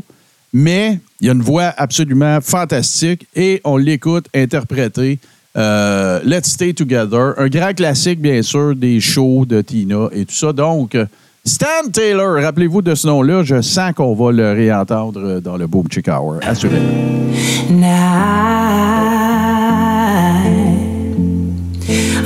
Mais 0.52 1.00
il 1.20 1.30
a 1.30 1.32
une 1.32 1.42
voix 1.42 1.72
absolument 1.76 2.40
fantastique 2.40 3.26
et 3.34 3.60
on 3.64 3.76
l'écoute 3.76 4.26
interpréter 4.34 5.18
euh, 5.56 6.20
Let's 6.24 6.50
Stay 6.50 6.74
Together, 6.74 7.34
un 7.36 7.48
grand 7.48 7.74
classique, 7.74 8.20
bien 8.20 8.42
sûr, 8.42 8.76
des 8.76 9.00
shows 9.00 9.44
de 9.46 9.60
Tina 9.62 10.08
et 10.12 10.24
tout 10.24 10.34
ça. 10.34 10.52
Donc, 10.52 10.94
euh, 10.94 11.06
Stan 11.44 11.88
Taylor, 11.90 12.42
rappelez-vous 12.42 12.82
de 12.82 12.94
ce 12.94 13.06
nom-là, 13.06 13.42
je 13.42 13.62
sens 13.62 13.92
qu'on 13.94 14.14
va 14.14 14.30
le 14.30 14.52
réentendre 14.52 15.40
dans 15.40 15.56
le 15.56 15.66
Boom 15.66 15.86
Chick 15.90 16.06
Hour, 16.08 16.36
assurément. 16.42 16.86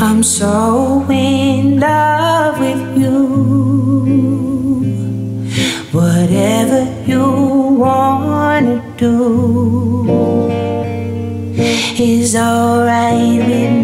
I'm 0.00 0.22
so 0.22 1.04
in 1.10 1.78
love 1.78 2.58
with 2.58 2.98
you. 2.98 3.14
Whatever 5.92 6.86
you 7.06 7.76
wanna 7.78 8.82
do 8.98 10.48
is 11.98 12.34
alright 12.34 13.38
with 13.38 13.48
me. 13.48 13.83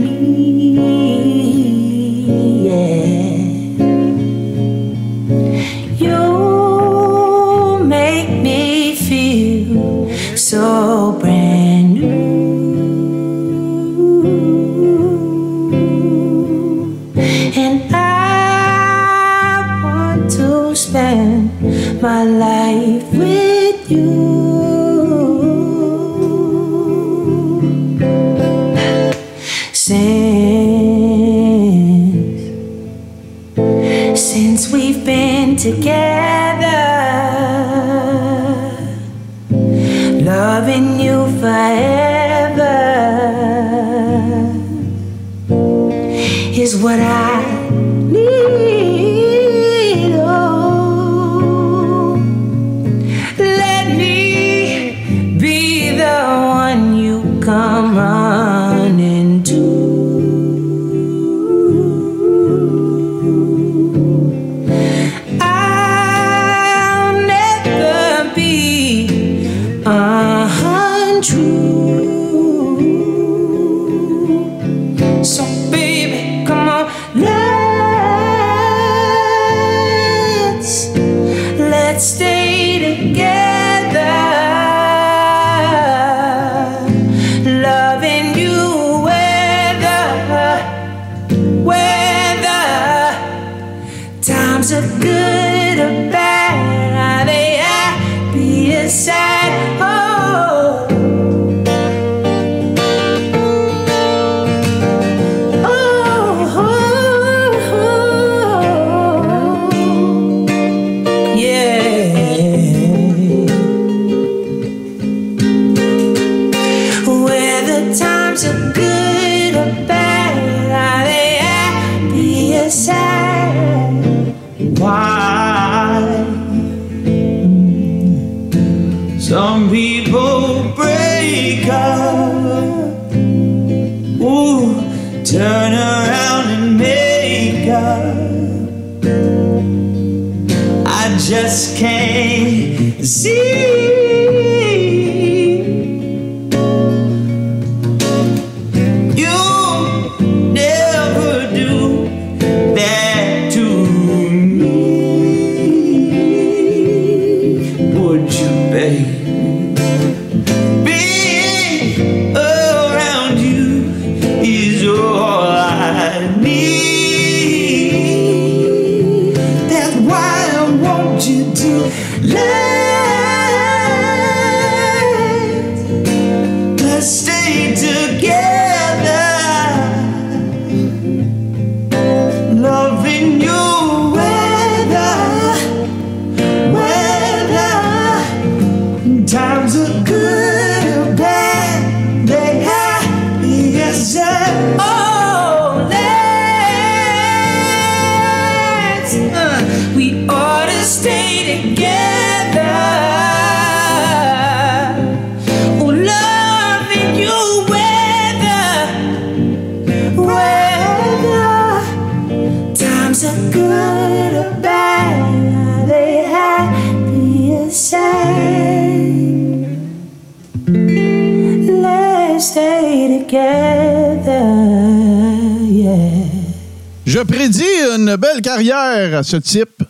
Une 228.11 228.17
belle 228.17 228.43
carrière 228.43 229.19
à 229.19 229.23
ce 229.23 229.37
type. 229.37 229.83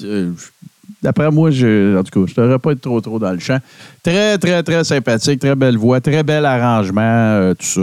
Je- 0.00 0.32
D'après 1.00 1.30
moi, 1.30 1.52
je, 1.52 1.96
en 1.96 2.02
tout 2.02 2.10
cas, 2.26 2.32
je 2.34 2.40
ne 2.40 2.44
devrais 2.46 2.58
pas 2.58 2.72
être 2.72 2.80
trop 2.80 3.00
trop 3.00 3.20
dans 3.20 3.30
le 3.30 3.38
champ. 3.38 3.58
Très, 4.02 4.36
très, 4.36 4.64
très 4.64 4.82
sympathique, 4.82 5.38
très 5.38 5.54
belle 5.54 5.76
voix, 5.76 6.00
très 6.00 6.24
bel 6.24 6.44
arrangement, 6.44 7.00
euh, 7.02 7.54
tout 7.54 7.64
ça. 7.66 7.80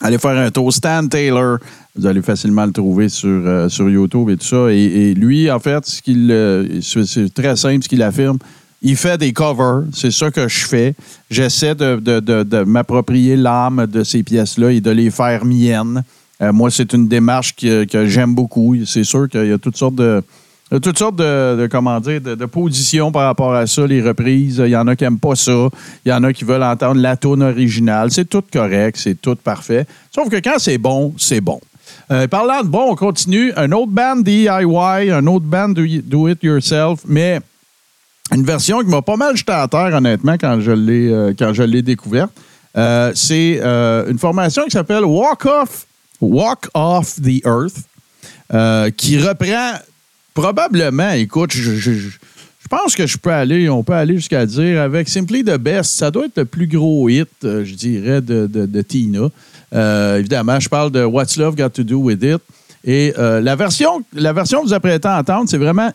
Allez 0.00 0.18
faire 0.18 0.36
un 0.36 0.50
tour. 0.50 0.72
Stan 0.72 1.06
Taylor, 1.06 1.58
vous 1.94 2.06
allez 2.06 2.20
facilement 2.22 2.66
le 2.66 2.72
trouver 2.72 3.08
sur, 3.08 3.28
euh, 3.28 3.68
sur 3.68 3.88
YouTube 3.88 4.30
et 4.30 4.36
tout 4.36 4.46
ça. 4.46 4.66
Et, 4.72 4.82
et 5.10 5.14
lui, 5.14 5.48
en 5.48 5.60
fait, 5.60 5.86
ce 5.86 6.02
qu'il, 6.02 6.28
euh, 6.32 6.80
c'est 6.80 7.32
très 7.32 7.54
simple 7.54 7.84
ce 7.84 7.88
qu'il 7.88 8.02
affirme. 8.02 8.38
Il 8.80 8.96
fait 8.96 9.18
des 9.18 9.32
covers, 9.32 9.84
c'est 9.92 10.12
ça 10.12 10.30
que 10.30 10.46
je 10.46 10.66
fais. 10.66 10.94
J'essaie 11.30 11.74
de, 11.74 11.96
de- 11.98 12.62
m'approprier 12.62 13.36
l'âme 13.36 13.86
de 13.86 14.04
ces 14.04 14.22
pièces-là 14.22 14.70
et 14.70 14.80
de 14.80 14.90
les 14.90 15.10
faire 15.10 15.44
miennes. 15.44 16.04
Euh, 16.40 16.52
moi, 16.52 16.70
c'est 16.70 16.92
une 16.92 17.08
démarche 17.08 17.56
que, 17.56 18.06
j'aime 18.06 18.34
beaucoup. 18.34 18.76
C'est 18.86 19.02
sûr 19.02 19.28
qu'il 19.28 19.46
y 19.46 19.52
a 19.52 19.58
toutes 19.58 19.76
sortes 19.76 19.96
de, 19.96 20.22
toutes 20.80 20.96
sortes 20.96 21.16
de, 21.16 21.68
comment 21.68 21.98
dire, 21.98 22.20
de, 22.20 22.46
positions 22.46 23.10
par 23.10 23.24
rapport 23.24 23.52
à 23.52 23.66
ça, 23.66 23.84
les 23.84 24.00
reprises. 24.00 24.62
Il 24.64 24.70
y 24.70 24.76
en 24.76 24.86
a 24.86 24.94
qui 24.94 25.02
n'aiment 25.02 25.18
pas 25.18 25.34
ça. 25.34 25.68
Il 26.04 26.10
y 26.10 26.12
en 26.12 26.22
a 26.22 26.32
qui 26.32 26.44
veulent 26.44 26.62
entendre 26.62 27.00
la 27.00 27.16
tune 27.16 27.42
originale. 27.42 28.12
C'est 28.12 28.26
tout 28.26 28.44
correct, 28.52 28.96
c'est 28.96 29.20
tout 29.20 29.36
parfait. 29.36 29.86
Sauf 30.14 30.28
que 30.28 30.36
quand 30.36 30.58
c'est 30.58 30.78
bon, 30.78 31.12
c'est 31.18 31.40
bon. 31.40 31.60
Euh, 32.12 32.28
parlant 32.28 32.62
de 32.62 32.68
bon, 32.68 32.92
on 32.92 32.94
continue. 32.94 33.52
Un 33.56 33.72
autre 33.72 33.90
band 33.90 34.16
DIY, 34.16 35.10
un 35.10 35.26
autre 35.26 35.46
band 35.46 35.70
do, 35.70 35.82
do 36.04 36.28
it 36.28 36.42
yourself, 36.44 37.00
mais 37.06 37.40
une 38.32 38.44
version 38.44 38.80
qui 38.80 38.86
m'a 38.86 39.02
pas 39.02 39.16
mal 39.16 39.36
jeté 39.36 39.52
à 39.52 39.66
terre, 39.68 39.94
honnêtement, 39.94 40.34
quand 40.34 40.60
je 40.60 40.72
l'ai, 40.72 41.10
euh, 41.10 41.32
quand 41.38 41.52
je 41.54 41.62
l'ai 41.62 41.82
découverte. 41.82 42.30
Euh, 42.76 43.12
c'est 43.14 43.60
euh, 43.62 44.10
une 44.10 44.18
formation 44.18 44.64
qui 44.64 44.70
s'appelle 44.70 45.04
Walk 45.04 45.46
Off, 45.46 45.86
Walk 46.20 46.68
Off 46.74 47.16
the 47.16 47.44
Earth, 47.44 47.76
qui 48.96 49.18
reprend 49.18 49.78
probablement, 50.34 51.10
écoute, 51.12 51.52
je, 51.52 52.10
pense 52.68 52.94
que 52.94 53.06
je 53.06 53.16
peux 53.16 53.32
aller, 53.32 53.68
on 53.68 53.82
peut 53.82 53.94
aller 53.94 54.16
jusqu'à 54.16 54.44
dire, 54.44 54.82
avec 54.82 55.08
Simply 55.08 55.42
the 55.42 55.56
Best, 55.56 55.96
ça 55.96 56.10
doit 56.10 56.26
être 56.26 56.36
le 56.36 56.44
plus 56.44 56.66
gros 56.66 57.08
hit, 57.08 57.28
je 57.42 57.74
dirais, 57.74 58.20
de, 58.20 58.82
Tina. 58.82 59.28
Évidemment, 60.16 60.60
je 60.60 60.68
parle 60.68 60.90
de 60.90 61.02
What's 61.02 61.36
Love 61.36 61.56
Got 61.56 61.70
to 61.70 61.82
Do 61.82 61.98
with 61.98 62.22
It. 62.22 62.42
Et 62.84 63.14
la, 63.16 63.56
version, 63.56 64.02
la 64.12 64.32
version 64.32 64.62
que 64.62 64.68
vous 64.68 64.74
apprêtez 64.74 65.08
à 65.08 65.18
entendre, 65.18 65.48
c'est 65.48 65.58
vraiment 65.58 65.90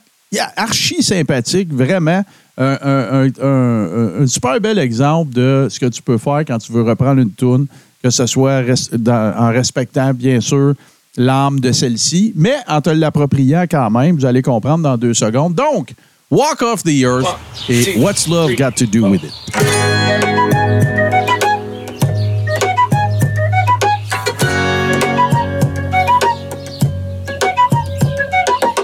archi 0.56 1.02
sympathique, 1.04 1.74
vraiment 1.74 2.24
un, 2.58 2.78
un- 2.82 3.24
un- 3.24 3.32
un- 3.42 4.22
un 4.24 4.28
super 4.28 4.60
bel 4.60 4.78
exemple 4.80 5.34
de 5.34 5.68
ce 5.70 5.80
que 5.80 5.88
tu 5.88 6.02
peux 6.02 6.18
faire 6.18 6.44
quand 6.46 6.58
tu 6.60 6.72
veux 6.72 6.84
reprendre 6.84 7.22
une 7.22 7.32
tune, 7.34 7.66
que 8.04 8.10
ce 8.10 8.26
soit 8.26 8.62
res- 8.62 8.96
dans- 8.98 9.34
en 9.38 9.50
respectant, 9.50 10.14
bien 10.14 10.40
sûr, 10.40 10.74
l'âme 11.18 11.60
de 11.60 11.72
celle-ci, 11.72 12.34
mais 12.36 12.56
en 12.68 12.82
te 12.82 12.90
l'appropriant 12.90 13.66
quand 13.70 13.90
même, 13.90 14.16
vous 14.16 14.26
allez 14.26 14.42
comprendre 14.42 14.84
dans 14.84 14.98
deux 14.98 15.14
secondes. 15.14 15.54
Donc, 15.56 15.94
Walk 16.32 16.62
Off 16.64 16.84
the 16.84 17.02
Earth 17.04 17.28
et 17.70 17.98
What's 18.00 18.28
Love 18.28 18.56
Got 18.56 18.72
to 18.78 18.86
Do 18.86 19.08
with 19.10 19.22
It. 19.24 20.44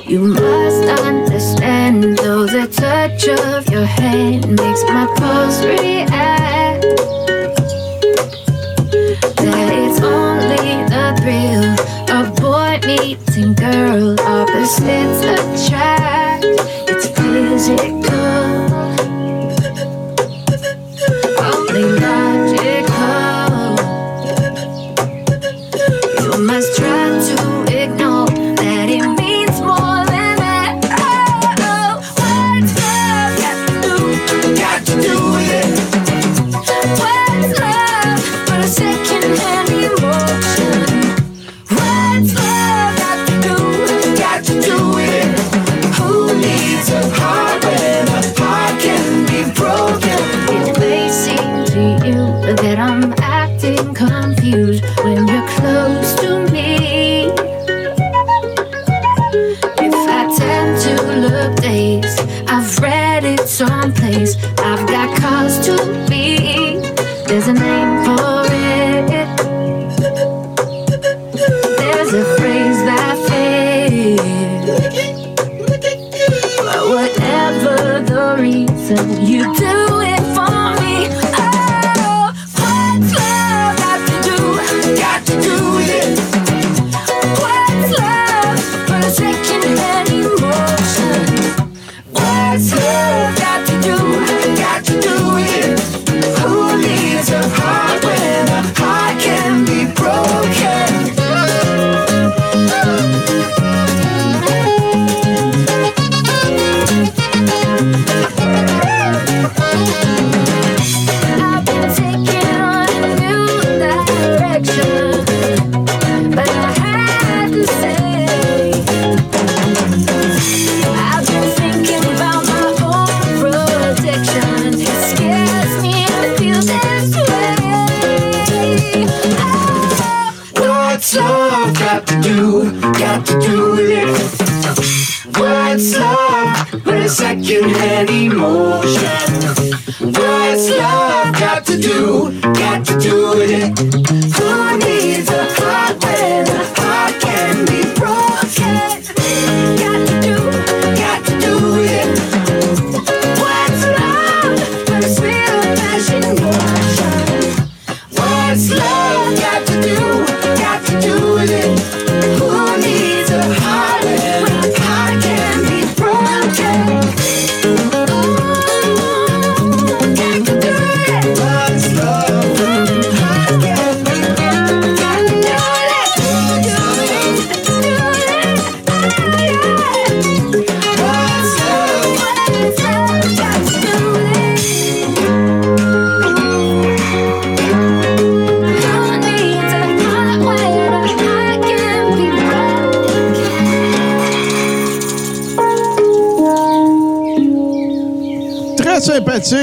You 0.08 0.34
the 2.60 2.68
touch 2.68 3.26
of 3.30 3.70
your 3.70 3.86
hand 3.86 4.46
makes 4.50 4.84
my 4.84 5.08
pulse 5.18 5.64
react. 5.64 6.84
That 9.38 9.70
it's 9.80 10.02
only 10.02 10.84
the 10.92 11.06
thrill 11.22 11.68
of 12.18 12.36
boy 12.36 12.80
meeting 12.86 13.54
girl, 13.54 14.20
opposites 14.20 15.22
attract. 15.24 16.44
It's 16.90 17.08
physical, 17.08 18.19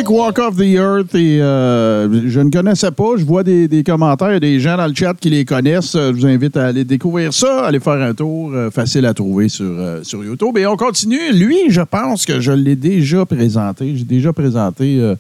Walk 0.08 0.38
of 0.38 0.56
the 0.56 0.74
Earth. 0.74 1.14
Et, 1.14 1.40
euh, 1.40 2.28
je 2.28 2.40
ne 2.40 2.50
connaissais 2.50 2.90
pas. 2.90 3.16
Je 3.16 3.24
vois 3.24 3.42
des, 3.42 3.68
des 3.68 3.84
commentaires. 3.84 4.40
Des 4.40 4.58
gens 4.58 4.76
dans 4.76 4.86
le 4.86 4.94
chat 4.94 5.14
qui 5.20 5.28
les 5.30 5.44
connaissent. 5.44 5.92
Je 5.92 6.12
vous 6.12 6.26
invite 6.26 6.56
à 6.56 6.66
aller 6.68 6.84
découvrir 6.84 7.32
ça, 7.34 7.66
aller 7.66 7.80
faire 7.80 8.00
un 8.00 8.14
tour. 8.14 8.52
euh, 8.54 8.70
facile 8.70 9.04
à 9.06 9.12
trouver 9.14 9.48
sur, 9.48 9.66
euh, 9.66 10.02
sur 10.02 10.24
YouTube. 10.24 10.56
Et 10.58 10.66
on 10.66 10.76
continue. 10.76 11.32
Lui, 11.32 11.58
je 11.68 11.82
pense 11.82 12.24
que 12.24 12.40
je 12.40 12.52
l'ai 12.52 12.76
déjà 12.76 13.26
présenté. 13.26 13.96
J'ai 13.96 14.04
déjà 14.04 14.32
présenté 14.32 15.14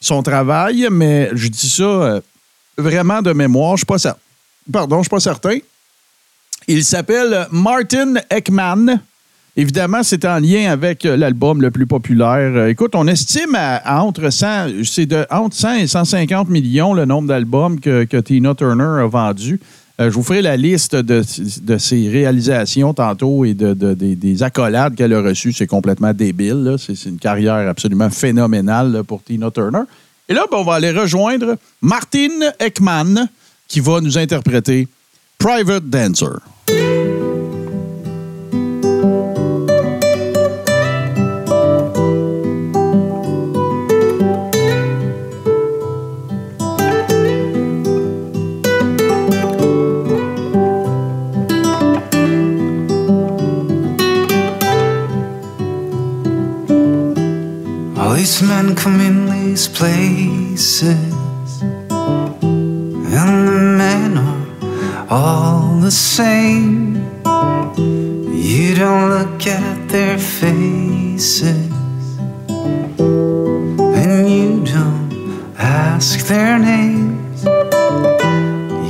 son 0.00 0.22
travail, 0.22 0.86
mais 0.90 1.30
je 1.34 1.48
dis 1.48 1.68
ça 1.68 2.20
vraiment 2.76 3.22
de 3.22 3.32
mémoire. 3.32 3.76
Je 3.76 3.80
suis 3.80 3.86
pas 3.86 3.98
certain. 3.98 4.20
Pardon, 4.70 4.98
je 4.98 5.02
suis 5.04 5.10
pas 5.10 5.20
certain. 5.20 5.56
Il 6.68 6.84
s'appelle 6.84 7.46
Martin 7.50 8.14
Ekman. 8.30 9.00
Évidemment, 9.60 10.02
c'est 10.02 10.24
en 10.24 10.38
lien 10.38 10.70
avec 10.70 11.04
euh, 11.04 11.18
l'album 11.18 11.60
le 11.60 11.70
plus 11.70 11.86
populaire. 11.86 12.50
Euh, 12.56 12.68
Écoute, 12.68 12.92
on 12.94 13.06
estime 13.06 13.54
à, 13.54 14.02
entre 14.02 14.30
100, 14.30 14.82
c'est 14.84 15.04
de 15.04 15.26
entre 15.30 15.54
100 15.54 15.74
et 15.74 15.86
150 15.86 16.48
millions 16.48 16.94
le 16.94 17.04
nombre 17.04 17.28
d'albums 17.28 17.78
que, 17.78 18.20
Tina 18.20 18.54
Turner 18.54 19.02
a 19.02 19.06
vendus. 19.06 19.60
Euh, 20.00 20.08
je 20.08 20.14
vous 20.14 20.22
ferai 20.22 20.40
la 20.40 20.56
liste 20.56 20.96
de, 20.96 21.22
ses 21.76 22.08
réalisations 22.08 22.94
tantôt 22.94 23.44
et 23.44 23.52
de, 23.52 23.74
de- 23.74 23.92
des, 23.92 24.16
des 24.16 24.42
accolades 24.42 24.94
qu'elle 24.94 25.12
a 25.12 25.20
reçues. 25.20 25.52
C'est 25.52 25.66
complètement 25.66 26.14
débile. 26.14 26.76
C'est 26.78 26.94
une 27.04 27.18
carrière 27.18 27.68
absolument 27.68 28.08
phénoménale 28.08 29.02
pour 29.06 29.22
Tina 29.22 29.50
Turner. 29.50 29.82
Et 30.30 30.32
là, 30.32 30.46
ben, 30.50 30.56
on 30.56 30.64
va 30.64 30.76
aller 30.76 30.90
rejoindre 30.90 31.58
Martin 31.82 32.30
Ekman 32.58 33.28
qui 33.68 33.80
va 33.80 34.00
nous 34.00 34.16
interpréter 34.16 34.88
Private 35.36 35.84
Dancer. 35.84 36.38
These 59.60 59.76
places, 59.76 61.12
and 61.60 63.48
the 63.48 63.60
men 63.76 64.16
are 64.16 65.06
all 65.10 65.80
the 65.80 65.90
same. 65.90 66.94
You 68.32 68.74
don't 68.74 69.10
look 69.10 69.46
at 69.46 69.88
their 69.90 70.16
faces, 70.16 71.70
and 73.98 74.30
you 74.30 74.64
don't 74.64 75.12
ask 75.58 76.26
their 76.26 76.58
names. 76.58 77.44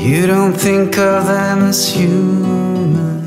You 0.00 0.28
don't 0.28 0.54
think 0.54 0.98
of 0.98 1.26
them 1.26 1.64
as 1.64 1.92
human. 1.92 3.26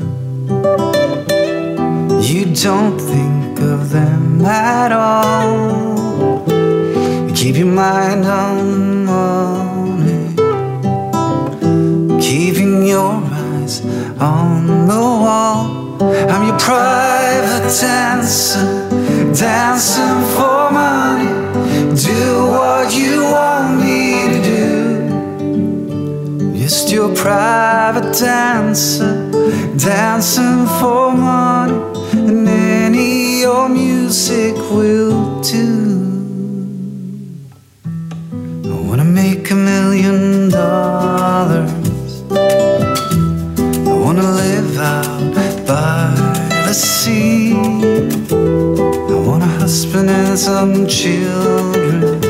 You 2.22 2.54
don't 2.54 2.98
think 2.98 3.60
of 3.60 3.90
them 3.90 4.42
at 4.46 4.92
all. 4.92 6.13
Keep 7.44 7.56
your 7.56 7.66
mind 7.66 8.24
on 8.24 8.70
the 8.70 8.78
money, 9.12 10.34
keeping 12.18 12.86
your 12.86 13.20
eyes 13.22 13.82
on 14.18 14.86
the 14.86 14.94
wall. 14.94 16.02
I'm 16.02 16.46
your 16.48 16.58
private 16.58 17.68
dancer, 17.82 18.88
dancing 19.34 20.22
for 20.34 20.70
money. 20.70 21.28
Do 21.94 22.46
what 22.46 22.94
you 22.96 23.24
want 23.24 23.78
me 23.78 24.26
to 24.32 24.40
do. 24.42 26.54
Just 26.56 26.90
your 26.90 27.14
private 27.14 28.14
dancer, 28.18 29.30
dancing 29.76 30.66
for 30.80 31.12
money, 31.12 31.76
and 32.14 32.48
any 32.48 33.40
your 33.40 33.68
music 33.68 34.56
will 34.70 35.42
do. 35.42 35.93
Million 39.94 40.50
dollars. 40.50 42.22
I 42.30 43.94
wanna 44.02 44.28
live 44.42 44.78
out 44.78 45.34
by 45.66 46.14
the 46.66 46.74
sea. 46.74 47.54
I 47.54 49.16
want 49.26 49.42
a 49.42 49.52
husband 49.60 50.10
and 50.10 50.38
some 50.38 50.86
children. 50.86 52.20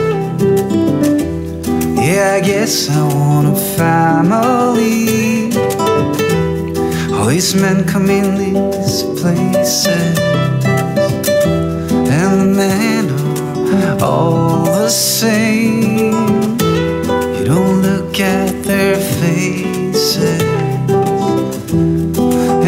Yeah, 1.96 2.38
I 2.38 2.40
guess 2.40 2.90
I 2.90 3.02
want 3.02 3.56
a 3.56 3.60
family. 3.78 5.50
All 7.14 7.26
these 7.26 7.54
men 7.54 7.84
come 7.86 8.10
in 8.10 8.36
these 8.36 9.04
places, 9.20 10.18
and 12.18 12.40
the 12.40 12.50
men 12.62 13.04
are 13.74 14.04
all 14.04 14.64
the 14.64 14.90
same. 14.90 16.53
Look 18.14 18.22
at 18.22 18.62
their 18.62 18.94
faces, 18.94 20.40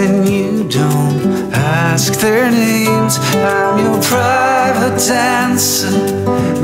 and 0.03 0.29
you 0.29 0.69
don't 0.69 1.55
ask 1.55 2.15
their 2.15 2.51
names. 2.51 3.17
I'm 3.33 3.79
your 3.79 4.03
private 4.03 4.99
dancer, 5.07 5.93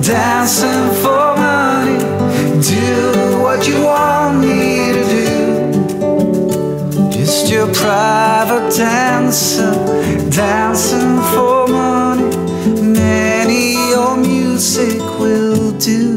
dancing 0.03 0.90
for 1.01 1.37
money. 1.37 1.99
Do 2.61 3.38
what 3.40 3.68
you 3.68 3.85
want 3.85 4.40
me 4.40 4.92
to 4.97 5.05
do. 5.14 7.12
Just 7.12 7.53
your 7.53 7.73
private 7.73 8.75
dancer, 8.77 9.73
dancing 10.29 11.21
for 11.31 11.68
money. 11.68 12.35
And 12.81 12.97
any 12.97 13.75
your 13.90 14.16
music 14.16 14.99
will 15.21 15.71
do. 15.79 16.12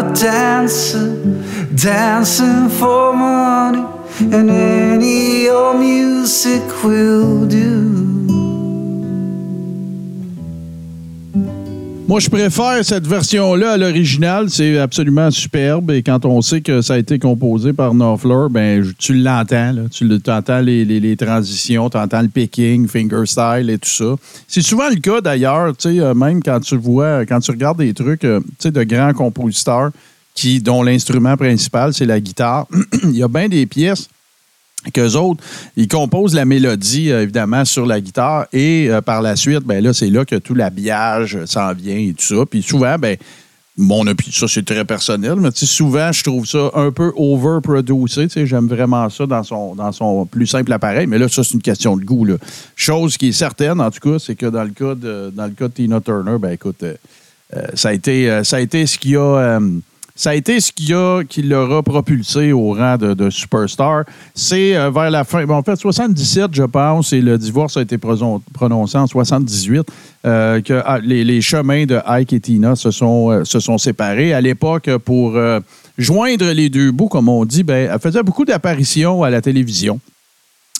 Private 0.00 0.20
dancer, 0.20 1.14
dancing 1.74 2.68
for 2.68 3.12
money, 3.12 3.84
and 4.20 4.50
any 4.50 5.48
old 5.48 5.78
music 5.78 6.62
will 6.82 7.19
Moi, 12.10 12.18
je 12.18 12.28
préfère 12.28 12.84
cette 12.84 13.06
version-là 13.06 13.74
à 13.74 13.76
l'original. 13.76 14.50
C'est 14.50 14.78
absolument 14.78 15.30
superbe. 15.30 15.92
Et 15.92 16.02
quand 16.02 16.24
on 16.24 16.42
sait 16.42 16.60
que 16.60 16.82
ça 16.82 16.94
a 16.94 16.98
été 16.98 17.20
composé 17.20 17.72
par 17.72 17.94
Knopfler, 17.94 18.48
ben, 18.50 18.84
tu 18.98 19.14
l'entends. 19.14 19.76
Tu 19.92 20.20
entends 20.26 20.60
les, 20.60 21.16
transitions, 21.16 21.88
tu 21.88 21.96
entends 21.96 22.22
le 22.22 22.26
picking, 22.26 22.88
fingerstyle 22.88 23.70
et 23.70 23.78
tout 23.78 23.88
ça. 23.88 24.16
C'est 24.48 24.60
souvent 24.60 24.88
le 24.88 24.96
cas 24.96 25.20
d'ailleurs, 25.20 25.72
euh, 25.86 26.14
même 26.14 26.42
quand 26.42 26.58
tu 26.58 26.76
vois, 26.76 27.24
quand 27.26 27.38
tu 27.38 27.52
regardes 27.52 27.78
des 27.78 27.94
trucs 27.94 28.24
euh, 28.24 28.40
de 28.64 28.82
grands 28.82 29.12
compositeurs 29.12 29.92
qui, 30.34 30.60
dont 30.60 30.82
l'instrument 30.82 31.36
principal, 31.36 31.94
c'est 31.94 32.06
la 32.06 32.18
guitare. 32.18 32.66
Il 33.04 33.16
y 33.16 33.22
a 33.22 33.28
bien 33.28 33.48
des 33.48 33.66
pièces 33.66 34.08
qu'eux 34.92 35.16
autres, 35.16 35.42
ils 35.76 35.88
composent 35.88 36.34
la 36.34 36.44
mélodie, 36.44 37.10
euh, 37.10 37.22
évidemment, 37.22 37.64
sur 37.64 37.86
la 37.86 38.00
guitare 38.00 38.46
et 38.52 38.88
euh, 38.88 39.00
par 39.00 39.22
la 39.22 39.36
suite, 39.36 39.64
ben 39.64 39.82
là, 39.82 39.92
c'est 39.92 40.10
là 40.10 40.24
que 40.24 40.36
tout 40.36 40.54
l'habillage 40.54 41.38
s'en 41.44 41.72
vient 41.74 41.96
et 41.96 42.14
tout 42.14 42.36
ça. 42.36 42.46
Puis 42.46 42.62
souvent, 42.62 42.96
ben, 42.98 43.16
mon 43.76 44.06
opinion, 44.06 44.32
ça 44.32 44.48
c'est 44.48 44.64
très 44.64 44.84
personnel, 44.84 45.36
mais 45.36 45.50
souvent, 45.54 46.12
je 46.12 46.22
trouve 46.22 46.46
ça 46.46 46.70
un 46.74 46.90
peu 46.90 47.12
overproducé. 47.16 48.28
J'aime 48.44 48.66
vraiment 48.66 49.08
ça 49.08 49.26
dans 49.26 49.42
son, 49.42 49.74
dans 49.74 49.92
son 49.92 50.26
plus 50.26 50.46
simple 50.46 50.72
appareil, 50.72 51.06
mais 51.06 51.18
là, 51.18 51.28
ça, 51.28 51.44
c'est 51.44 51.54
une 51.54 51.62
question 51.62 51.96
de 51.96 52.04
goût. 52.04 52.24
Là. 52.24 52.34
Chose 52.76 53.16
qui 53.16 53.28
est 53.28 53.32
certaine, 53.32 53.80
en 53.80 53.90
tout 53.90 54.10
cas, 54.10 54.18
c'est 54.18 54.34
que 54.34 54.46
dans 54.46 54.64
le 54.64 54.70
cas 54.70 54.94
de, 54.94 55.32
dans 55.34 55.46
le 55.46 55.52
cas 55.52 55.68
de 55.68 55.72
Tina 55.72 56.00
Turner, 56.00 56.36
ben 56.38 56.52
écoute, 56.52 56.82
euh, 56.82 56.94
ça, 57.74 57.90
a 57.90 57.92
été, 57.92 58.40
ça 58.44 58.56
a 58.56 58.60
été 58.60 58.86
ce 58.86 58.98
qui 58.98 59.16
a. 59.16 59.60
ça 60.20 60.30
a 60.30 60.34
été 60.34 60.60
ce 60.60 60.70
qui, 60.70 60.92
a, 60.92 61.22
qui 61.26 61.40
l'aura 61.40 61.82
propulsé 61.82 62.52
au 62.52 62.74
rang 62.74 62.98
de, 62.98 63.30
superstar. 63.30 64.04
C'est 64.34 64.76
euh, 64.76 64.90
vers 64.90 65.10
la 65.10 65.24
fin, 65.24 65.46
bon, 65.46 65.54
en 65.54 65.62
fait, 65.62 65.76
77, 65.76 66.50
je 66.52 66.62
pense, 66.64 67.14
et 67.14 67.22
le 67.22 67.38
divorce 67.38 67.78
a 67.78 67.80
été 67.80 67.96
prononcé 67.96 68.98
en 68.98 69.06
78, 69.06 69.88
euh, 70.26 70.60
que 70.60 70.82
ah, 70.84 70.98
les, 71.02 71.40
chemins 71.40 71.86
de 71.86 71.98
Ike 72.04 72.34
et 72.34 72.40
Tina 72.40 72.76
se 72.76 72.90
sont, 72.90 73.30
euh, 73.30 73.44
se 73.46 73.60
sont 73.60 73.78
séparés. 73.78 74.34
À 74.34 74.42
l'époque, 74.42 74.94
pour 75.06 75.40
joindre 75.96 76.52
les 76.52 76.68
deux 76.68 76.90
bouts, 76.90 77.08
comme 77.08 77.30
on 77.30 77.46
dit, 77.46 77.62
ben, 77.62 77.88
elle 77.90 77.98
faisait 77.98 78.22
beaucoup 78.22 78.44
d'apparitions 78.44 79.22
à 79.22 79.30
la 79.30 79.40
télévision 79.40 80.00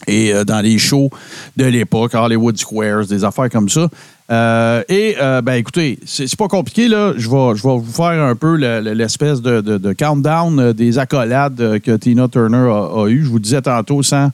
et 0.06 0.32
euh, 0.34 0.44
dans 0.44 0.60
les 0.60 0.78
shows 0.78 1.10
de 1.56 1.64
l'époque, 1.66 2.14
Hollywood 2.14 2.56
Squares, 2.58 3.06
des 3.06 3.24
affaires 3.24 3.50
comme 3.50 3.68
ça. 3.68 3.88
Euh, 4.30 4.84
et, 4.88 5.16
euh, 5.20 5.42
ben 5.42 5.54
écoutez, 5.54 5.98
c'est 6.06 6.36
pas 6.36 6.46
compliqué, 6.46 6.86
là. 6.86 7.14
Je 7.16 7.28
vais, 7.28 7.56
je 7.56 7.64
vais 7.64 7.76
vous 7.76 7.92
faire 7.92 8.22
un 8.22 8.36
peu 8.36 8.54
le- 8.56 8.80
le- 8.80 8.92
l'espèce 8.92 9.42
de, 9.42 9.92
countdown 9.92 10.56
euh, 10.60 10.72
des 10.72 10.98
accolades 10.98 11.80
que 11.80 11.96
Tina 11.96 12.28
Turner 12.28 12.56
a, 12.70 13.00
a 13.02 13.08
eu. 13.08 13.24
Je 13.24 13.28
vous 13.28 13.40
disais 13.40 13.60
tantôt, 13.60 14.04
100, 14.04 14.28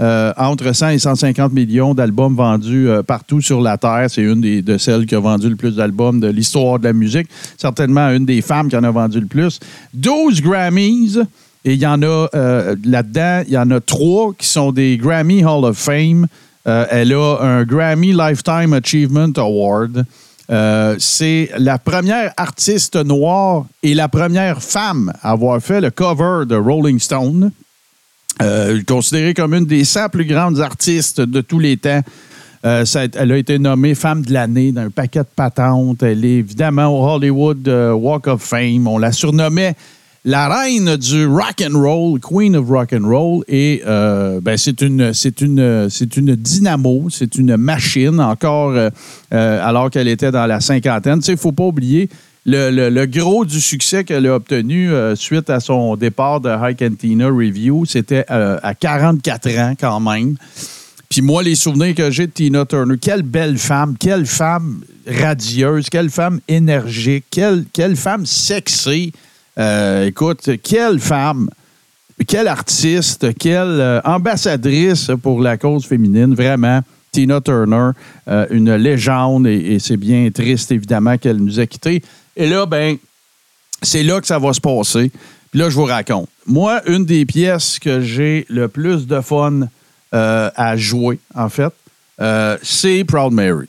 euh, 0.00 0.32
entre 0.38 0.74
100 0.74 0.88
et 0.88 0.98
150 0.98 1.52
millions 1.52 1.92
d'albums 1.92 2.34
vendus 2.34 2.88
partout 3.06 3.42
sur 3.42 3.60
la 3.60 3.76
Terre. 3.76 4.06
C'est 4.08 4.22
une 4.22 4.40
des, 4.40 4.62
de 4.62 4.78
celles 4.78 5.04
qui 5.04 5.14
a 5.14 5.20
vendu 5.20 5.50
le 5.50 5.56
plus 5.56 5.76
d'albums 5.76 6.18
de 6.18 6.28
l'histoire 6.28 6.78
de 6.78 6.84
la 6.84 6.94
musique. 6.94 7.28
Certainement 7.58 8.08
une 8.08 8.24
des 8.24 8.40
femmes 8.40 8.70
qui 8.70 8.76
en 8.76 8.84
a 8.84 8.90
vendu 8.90 9.20
le 9.20 9.26
plus. 9.26 9.60
12 9.92 10.40
Grammys. 10.40 11.18
Et 11.64 11.74
il 11.74 11.80
y 11.80 11.86
en 11.86 12.02
a 12.02 12.28
euh, 12.34 12.74
là-dedans, 12.84 13.44
il 13.46 13.52
y 13.52 13.58
en 13.58 13.70
a 13.70 13.80
trois 13.80 14.32
qui 14.36 14.48
sont 14.48 14.72
des 14.72 14.96
Grammy 14.96 15.44
Hall 15.44 15.64
of 15.64 15.78
Fame. 15.78 16.26
Euh, 16.66 16.86
elle 16.90 17.12
a 17.12 17.38
un 17.40 17.64
Grammy 17.64 18.12
Lifetime 18.12 18.72
Achievement 18.72 19.32
Award. 19.36 20.04
Euh, 20.50 20.96
c'est 20.98 21.50
la 21.56 21.78
première 21.78 22.32
artiste 22.36 22.96
noire 22.96 23.66
et 23.82 23.94
la 23.94 24.08
première 24.08 24.60
femme 24.60 25.12
à 25.22 25.30
avoir 25.30 25.60
fait 25.62 25.80
le 25.80 25.90
cover 25.90 26.46
de 26.46 26.56
Rolling 26.56 26.98
Stone. 26.98 27.52
Considérée 28.88 29.34
comme 29.34 29.54
une 29.54 29.66
des 29.66 29.84
100 29.84 30.08
plus 30.08 30.24
grandes 30.24 30.60
artistes 30.60 31.20
de 31.20 31.40
tous 31.42 31.60
les 31.60 31.76
temps. 31.76 32.00
Elle 32.64 33.32
a 33.32 33.36
été 33.36 33.60
nommée 33.60 33.94
femme 33.94 34.24
de 34.24 34.32
l'année 34.32 34.72
d'un 34.72 34.90
paquet 34.90 35.20
de 35.20 35.28
patentes. 35.36 36.02
Elle 36.02 36.24
est 36.24 36.38
évidemment 36.38 36.86
au 36.86 37.08
Hollywood 37.08 37.68
Walk 37.68 38.26
of 38.26 38.42
Fame. 38.42 38.88
On 38.88 38.98
la 38.98 39.12
surnommait 39.12 39.76
la 40.24 40.48
reine 40.48 40.96
du 40.96 41.26
rock 41.26 41.62
and 41.62 41.76
roll, 41.76 42.20
Queen 42.20 42.54
of 42.54 42.68
rock 42.68 42.92
and 42.92 43.06
roll. 43.06 43.42
Et 43.48 43.82
euh, 43.86 44.40
ben, 44.40 44.56
c'est 44.56 44.80
une, 44.80 45.12
c'est 45.12 45.40
une, 45.40 46.36
dynamo, 46.36 47.08
c'est 47.10 47.34
une 47.34 47.56
machine 47.56 48.20
encore 48.20 48.70
euh, 48.70 48.90
euh, 49.34 49.68
alors 49.68 49.90
qu'elle 49.90 50.08
était 50.08 50.30
dans 50.30 50.46
la 50.46 50.60
cinquantaine. 50.60 51.18
Tu 51.18 51.26
sais, 51.26 51.36
faut 51.36 51.52
pas 51.52 51.64
oublier 51.64 52.08
le, 52.44 53.04
gros 53.06 53.44
du 53.44 53.60
succès 53.60 54.04
qu'elle 54.04 54.26
a 54.26 54.34
obtenu 54.34 54.90
suite 55.14 55.48
à 55.48 55.60
son 55.60 55.94
départ 55.96 56.40
de 56.40 56.50
High 56.50 56.76
Cantina 56.76 57.28
Review, 57.28 57.84
c'était 57.86 58.24
à 58.28 58.74
44 58.74 59.58
ans 59.58 59.74
quand 59.78 60.00
même. 60.00 60.36
Puis 61.08 61.22
moi, 61.22 61.44
les 61.44 61.54
souvenirs 61.54 61.94
que 61.94 62.10
j'ai 62.10 62.26
de 62.26 62.32
Tina 62.32 62.64
Turner, 62.64 62.96
quelle 63.00 63.22
belle 63.22 63.58
femme, 63.58 63.96
quelle 63.96 64.26
femme 64.26 64.80
radieuse, 65.06 65.88
quelle 65.88 66.10
femme 66.10 66.40
énergique, 66.48 67.26
quelle, 67.30 67.64
quelle 67.72 67.94
femme 67.94 68.26
sexy. 68.26 69.12
Euh, 69.58 70.06
écoute, 70.06 70.48
quelle 70.62 70.98
femme, 70.98 71.50
quelle 72.26 72.48
artiste, 72.48 73.36
quelle 73.38 73.80
euh, 73.80 74.00
ambassadrice 74.04 75.10
pour 75.22 75.40
la 75.40 75.56
cause 75.56 75.84
féminine, 75.84 76.34
vraiment. 76.34 76.80
Tina 77.10 77.42
Turner, 77.42 77.90
euh, 78.28 78.46
une 78.50 78.74
légende, 78.74 79.46
et, 79.46 79.78
c'est 79.78 79.98
bien 79.98 80.30
triste, 80.30 80.72
évidemment, 80.72 81.18
qu'elle 81.18 81.36
nous 81.36 81.60
a 81.60 81.66
quittés. 81.66 82.02
Et 82.36 82.48
là, 82.48 82.64
ben, 82.64 82.96
c'est 83.82 84.02
là 84.02 84.20
que 84.20 84.26
ça 84.26 84.38
va 84.38 84.54
se 84.54 84.60
passer. 84.60 85.10
Puis 85.50 85.60
là, 85.60 85.68
je 85.68 85.74
vous 85.74 85.84
raconte. 85.84 86.30
Moi, 86.46 86.80
une 86.86 87.04
des 87.04 87.26
pièces 87.26 87.78
que 87.78 88.00
j'ai 88.00 88.46
le 88.48 88.68
plus 88.68 89.06
de 89.06 89.20
fun 89.20 89.68
à 90.12 90.76
jouer, 90.76 91.18
en 91.34 91.48
fait, 91.50 91.72
c'est 92.62 93.04
Proud 93.04 93.32
Mary. 93.32 93.66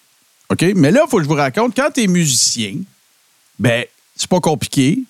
OK? 0.49 0.65
Mais 0.75 0.91
là, 0.91 1.01
il 1.05 1.09
faut 1.09 1.17
que 1.17 1.23
je 1.23 1.27
vous 1.27 1.35
raconte, 1.35 1.75
quand 1.75 1.89
tu 1.93 2.03
es 2.03 2.07
musicien, 2.07 2.75
ben, 3.59 3.83
c'est 4.15 4.29
pas 4.29 4.39
compliqué. 4.39 5.03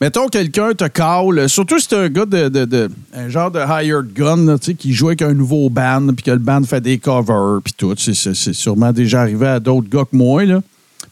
Mettons, 0.00 0.28
quelqu'un 0.28 0.74
te 0.74 0.84
call, 0.88 1.48
surtout 1.48 1.78
si 1.78 1.86
c'est 1.88 1.96
un 1.96 2.08
gars 2.10 2.26
de, 2.26 2.48
de- 2.50 2.64
de- 2.66 2.90
un 3.14 3.30
genre 3.30 3.50
de 3.50 3.60
hired 3.60 4.12
gun, 4.12 4.44
là, 4.44 4.58
qui 4.58 4.92
joue 4.92 5.06
avec 5.08 5.22
un 5.22 5.32
nouveau 5.32 5.70
band, 5.70 6.08
puis 6.14 6.22
que 6.22 6.30
le 6.32 6.38
band 6.38 6.62
fait 6.64 6.82
des 6.82 6.98
covers, 6.98 7.60
puis 7.64 7.72
tout. 7.72 7.94
C'est- 7.96 8.52
sûrement 8.52 8.92
déjà 8.92 9.22
arrivé 9.22 9.46
à 9.46 9.58
d'autres 9.60 9.88
gars 9.88 10.04
que 10.04 10.14
moi, 10.14 10.44
là. 10.44 10.60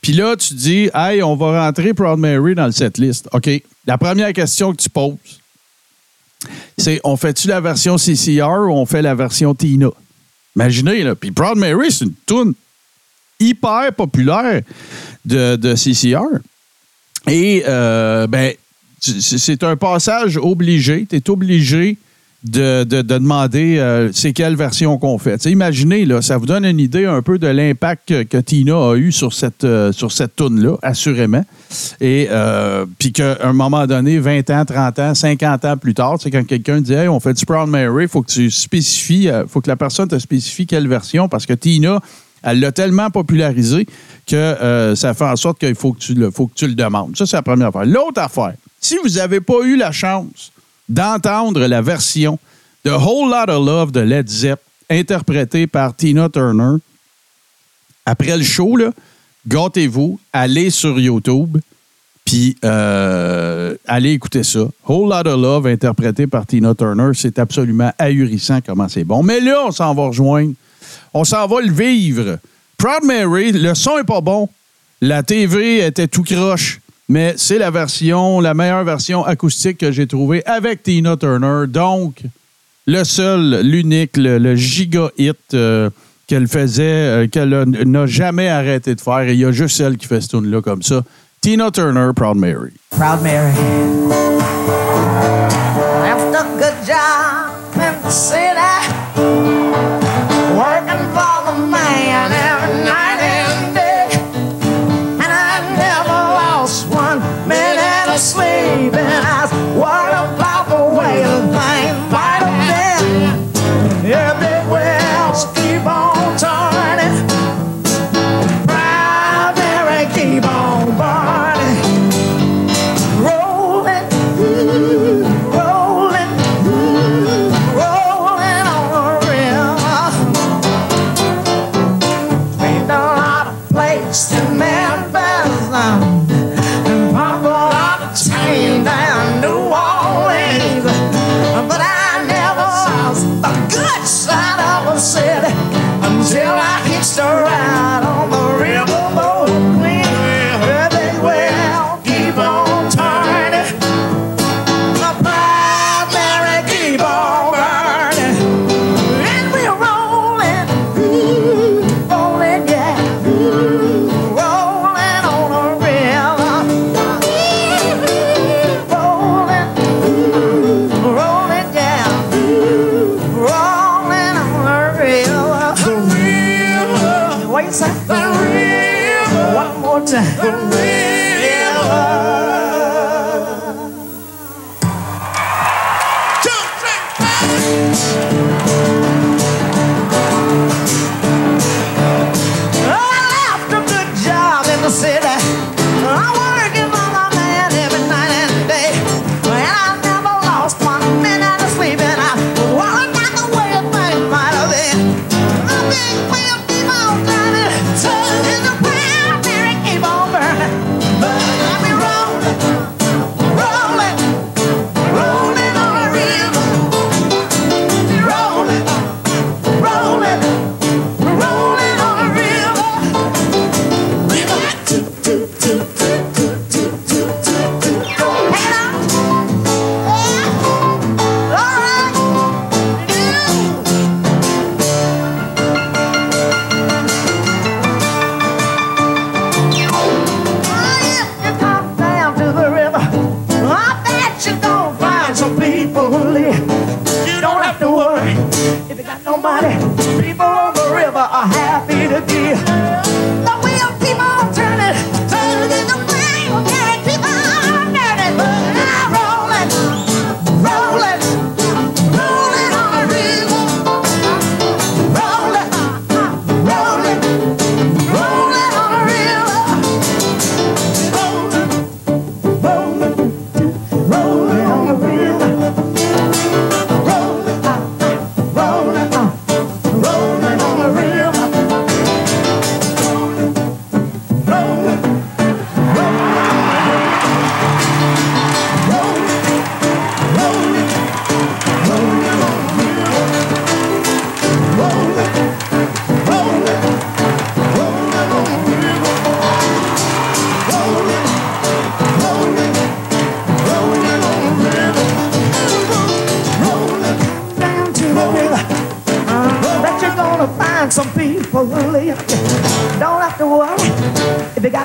Puis 0.03 0.13
là, 0.13 0.37
tu 0.37 0.53
dis, 0.53 0.91
hey, 0.95 1.23
on 1.23 1.35
va 1.35 1.65
rentrer 1.65 1.95
Proud 1.95 2.19
Mary 2.19 2.55
dans 2.55 2.67
le 2.67 2.73
setlist. 2.73 3.27
OK. 3.33 3.49
La 3.87 3.97
première 3.97 4.35
question 4.35 4.73
que 4.73 4.83
tu 4.83 4.91
poses, 4.91 5.15
c'est 6.77 7.01
on 7.05 7.17
fait-tu 7.17 7.49
la 7.49 7.61
version 7.63 7.97
CCR 7.97 8.67
ou 8.69 8.73
on 8.73 8.85
fait 8.85 9.01
la 9.01 9.15
version 9.15 9.55
Tina? 9.55 9.89
Imaginez, 10.57 11.05
là. 11.05 11.15
Puis 11.15 11.31
Proud 11.31 11.57
Mary, 11.57 11.91
c'est 11.91 12.05
une 12.05 12.13
tune 12.27 12.53
hyper 13.41 13.95
populaire 13.95 14.61
de, 15.25 15.57
de 15.57 15.75
CCR. 15.75 16.39
Et, 17.27 17.65
euh, 17.67 18.27
ben, 18.27 18.53
c'est 19.21 19.63
un 19.65 19.77
passage 19.77 20.37
obligé. 20.37 21.07
Tu 21.09 21.17
es 21.17 21.31
obligé 21.31 21.97
de, 22.45 22.85
de- 22.85 23.01
de 23.01 23.19
demander 23.19 23.79
euh, 23.79 24.11
c'est 24.13 24.35
quelle 24.35 24.55
version 24.55 24.99
qu'on 24.99 25.17
fait. 25.17 25.43
Imaginez, 25.47 26.05
là, 26.05 26.21
ça 26.21 26.37
vous 26.37 26.45
donne 26.45 26.67
une 26.67 26.79
idée 26.79 27.07
un 27.07 27.23
peu 27.23 27.39
de 27.39 27.47
l'impact 27.47 28.25
que, 28.27 28.37
Tina 28.39 28.75
a 28.75 28.97
eu 28.97 29.13
sur 29.13 29.33
cette, 29.33 29.65
euh, 29.65 29.93
cette 30.11 30.37
toune-là, 30.37 30.77
assurément. 30.83 31.43
Et 32.03 32.29
euh, 32.31 32.85
puis 32.99 33.13
qu'à 33.13 33.39
un 33.43 33.55
moment 33.55 33.87
donné, 33.87 34.19
20 34.19 34.51
ans, 34.51 34.65
30 34.67 34.99
ans, 34.99 35.15
50 35.15 35.65
ans 35.65 35.77
plus 35.79 35.95
tard, 35.95 36.17
c'est 36.21 36.31
quand 36.31 36.47
quelqu'un 36.47 36.83
dit 36.83 36.93
Hey, 36.93 37.09
on 37.09 37.19
fait 37.19 37.33
du 37.33 37.47
Proud 37.47 37.69
Mary, 37.71 38.05
il 38.05 38.09
faut 38.09 38.21
que 38.23 38.31
tu 38.31 38.51
spécifies, 38.51 39.25
il 39.25 39.45
faut 39.49 39.63
que 39.63 39.71
la 39.71 39.77
personne 39.77 40.09
te 40.09 40.19
spécifie 40.19 40.67
quelle 40.67 40.87
version, 40.87 41.29
parce 41.31 41.47
que 41.47 41.55
Tina, 41.55 41.99
elle 42.43 42.61
l'a 42.61 42.73
tellement 42.73 43.09
popularisé 43.09 43.87
que 44.27 44.37
euh, 44.37 44.95
ça 44.97 45.15
fait 45.15 45.25
en 45.25 45.37
sorte 45.37 45.59
qu'il 45.61 45.75
faut 45.75 45.95
que 45.95 46.01
tu 46.01 46.13
le, 46.13 46.31
faut 46.31 46.47
que 46.47 46.53
tu 46.55 46.67
le 46.67 46.75
demandes. 46.75 47.17
Ça, 47.17 47.25
c'est 47.25 47.37
la 47.37 47.43
première 47.43 47.69
affaire. 47.69 47.87
L'autre 47.87 48.21
affaire, 48.21 48.53
si 48.85 48.99
vous 49.03 49.11
n'avez 49.11 49.41
pas 49.41 49.63
eu 49.65 49.77
la 49.77 49.93
chance 49.93 50.53
d'entendre 50.89 51.67
la 51.67 51.81
version 51.81 52.39
de 52.85 52.91
Whole 52.91 53.31
Lot 53.31 53.51
of 53.51 53.67
Love 53.67 53.93
de 53.93 54.01
Led 54.01 54.29
Zepp, 54.29 54.61
interprétée 54.91 55.67
par 55.67 55.97
Tina 55.97 56.29
Turner, 56.29 56.77
après 58.05 58.37
le 58.37 58.45
show, 58.45 58.77
gâtez-vous, 59.49 60.21
allez 60.33 60.69
sur 60.69 61.01
YouTube, 61.01 61.57
puis 62.27 62.57
euh, 62.65 63.75
allez 63.87 64.13
écouter 64.13 64.43
ça. 64.43 64.67
Whole 64.87 65.09
Lot 65.09 65.27
of 65.29 65.41
Love, 65.41 65.67
interprété 65.67 66.27
par 66.27 66.47
Tina 66.47 66.75
Turner, 66.75 67.13
c'est 67.15 67.39
absolument 67.39 67.91
ahurissant 67.99 68.61
comment 68.65 68.89
c'est 68.89 69.05
bon. 69.05 69.23
Mais 69.23 69.41
là, 69.41 69.65
on 69.67 69.71
s'en 69.71 69.95
va 69.95 70.09
rejoindre. 70.09 70.53
On 71.15 71.25
s'en 71.25 71.47
va 71.47 71.63
le 71.63 71.73
vivre. 71.73 72.39
Proud 72.77 73.05
Mary, 73.05 73.53
le 73.53 73.75
son 73.75 73.99
est 73.99 74.05
pas 74.05 74.21
bon. 74.21 74.49
La 75.01 75.23
TV 75.23 75.87
était 75.87 76.09
tout 76.09 76.23
croche. 76.23 76.81
Mais 77.15 77.35
c'est 77.37 77.59
la 77.59 77.71
version, 77.71 78.41
la 78.41 78.55
meilleure 78.55 78.83
version 78.83 79.25
acoustique 79.25 79.79
que 79.79 79.93
j'ai 79.93 80.09
trouvée 80.09 80.45
avec 80.47 80.83
Tina 80.83 81.17
Turner. 81.17 81.69
Donc, 81.69 82.23
le 82.89 83.05
seul, 83.05 83.61
l'unique, 83.63 84.17
le, 84.17 84.39
le 84.39 84.57
giga 84.57 85.11
hit 85.17 85.37
euh, 85.55 85.91
qu'elle 86.27 86.49
faisait, 86.49 86.83
euh, 86.83 87.29
qu'elle 87.29 87.51
n'a 87.67 88.07
jamais 88.07 88.49
arrêté 88.49 88.97
de 88.97 89.01
faire. 89.01 89.21
Et 89.21 89.35
il 89.35 89.39
y 89.39 89.45
a 89.45 89.53
juste 89.53 89.79
elle 89.79 89.97
qui 89.97 90.09
fait 90.09 90.21
ce 90.21 90.31
tune-là 90.31 90.61
comme 90.61 90.83
ça. 90.83 91.05
Tina 91.41 91.71
Turner, 91.71 92.11
Proud 92.17 92.37
Mary. 92.37 92.73
Proud 92.91 93.23
Mary. 93.23 93.53
Good 96.59 96.75
job 96.85 97.77
in 97.77 98.03
the 98.03 98.11
city, 98.11 99.54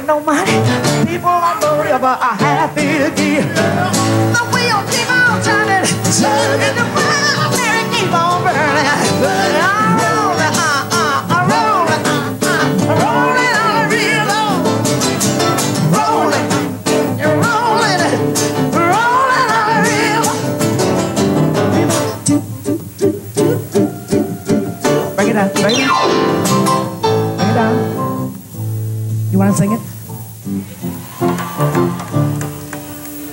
no 0.10 0.20
money. 0.22 0.58
People 1.06 1.30
on 1.30 1.60
the 1.60 1.84
river 1.84 2.14
are 2.28 2.38
happy 2.48 2.98
to 2.98 3.10
give. 3.16 3.46
The 4.34 4.44
wheel 4.52 4.82
keep 4.90 5.08
on 5.08 5.40
turning, 5.44 5.86
turning 6.18 6.99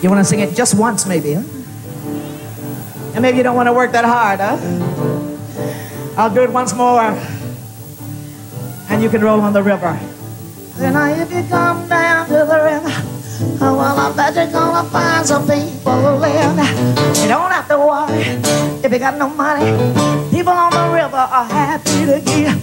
You 0.07 0.11
want 0.11 0.25
to 0.25 0.31
sing 0.31 0.39
it 0.39 0.55
just 0.55 0.79
once, 0.79 1.05
maybe, 1.05 1.35
huh? 1.35 1.43
And 3.15 3.23
maybe 3.23 3.39
you 3.39 3.43
don't 3.43 3.57
want 3.57 3.67
to 3.67 3.73
work 3.73 3.91
that 3.91 4.05
hard, 4.05 4.39
huh? 4.39 4.57
I'll 6.17 6.33
do 6.33 6.45
it 6.45 6.53
once 6.53 6.73
more. 6.77 7.11
And 8.89 9.03
you 9.03 9.11
can 9.11 9.21
roll 9.21 9.41
on 9.41 9.53
the 9.53 9.65
river. 9.65 9.99
Then 10.77 10.95
I, 10.95 11.11
if 11.21 11.33
you 11.33 11.43
come 11.49 11.89
down 11.89 12.29
to 12.29 12.35
the 12.35 12.61
river, 12.71 12.95
oh, 13.61 13.75
well, 13.75 13.99
I 13.99 14.15
bet 14.15 14.37
you're 14.37 14.47
gonna 14.53 14.89
find 14.91 15.27
some 15.27 15.43
people 15.43 15.99
who 15.99 16.23
live. 16.23 16.55
You 17.19 17.27
don't 17.27 17.51
have 17.51 17.67
to 17.67 17.77
worry 17.77 18.23
if 18.87 18.93
you 18.93 19.01
got 19.01 19.19
no 19.19 19.29
money. 19.29 19.75
People 20.31 20.53
on 20.53 20.71
the 20.71 20.87
river 20.95 21.17
are 21.17 21.49
happy 21.51 22.07
to 22.07 22.23
give. 22.23 22.63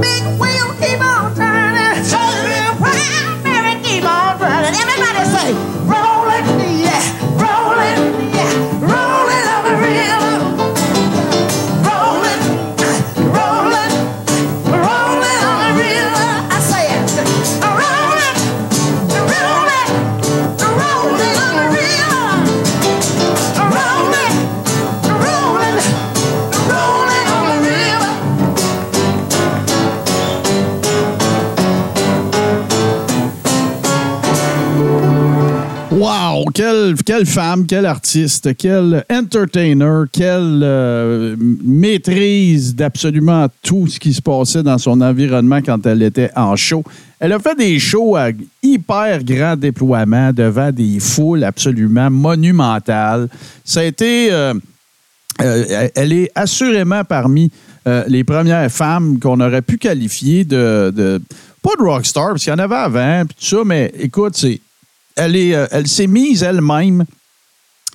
Big 0.00 0.22
wheel 0.38 0.70
keep 0.78 1.02
on 1.02 1.34
turning, 1.34 1.98
turning 2.06 2.78
round, 2.78 3.42
Mary 3.42 3.74
keep 3.82 4.04
on 4.04 4.38
running. 4.38 4.70
Everybody 4.70 5.24
say, 5.34 5.75
rolling, 7.94 8.16
yeah, 8.20 8.25
Quelle, 36.56 37.26
femme, 37.26 37.66
quel 37.66 37.84
artiste, 37.84 38.56
quel 38.56 39.04
entertainer, 39.12 40.04
quelle 40.10 40.60
euh, 40.62 41.36
maîtrise 41.62 42.74
d'absolument 42.74 43.46
tout 43.62 43.86
ce 43.88 44.00
qui 44.00 44.14
se 44.14 44.22
passait 44.22 44.62
dans 44.62 44.78
son 44.78 45.02
environnement 45.02 45.60
quand 45.60 45.84
elle 45.84 46.02
était 46.02 46.30
en 46.34 46.56
show. 46.56 46.82
Elle 47.20 47.32
a 47.32 47.38
fait 47.38 47.56
des 47.58 47.78
shows 47.78 48.16
à 48.16 48.28
hyper 48.62 49.22
grand 49.22 49.56
déploiement 49.56 50.32
devant 50.32 50.72
des 50.72 50.98
foules 50.98 51.44
absolument 51.44 52.08
monumentales. 52.10 53.28
Ça 53.62 53.80
a 53.80 53.84
été. 53.84 54.32
euh, 54.32 54.54
euh, 55.42 55.88
elle 55.94 56.12
est 56.14 56.30
assurément 56.34 57.04
parmi 57.04 57.50
les 58.08 58.24
premières 58.24 58.68
femmes 58.72 59.20
qu'on 59.20 59.38
aurait 59.40 59.62
pu 59.62 59.76
qualifier 59.78 60.44
de, 60.44 60.90
de- 60.96 61.20
pas 61.62 61.70
de 61.78 61.84
rockstar, 61.84 62.30
parce 62.30 62.42
qu'il 62.42 62.50
y 62.52 62.56
en 62.56 62.58
avait 62.58 62.74
avant, 62.74 63.24
puis 63.26 63.36
tout 63.38 63.56
ça, 63.58 63.62
mais 63.64 63.92
écoute, 64.00 64.34
c'est, 64.36 64.60
euh, 65.54 65.66
elle 65.70 65.86
s'est 65.86 66.06
mise 66.06 66.42
elle-même 66.42 67.04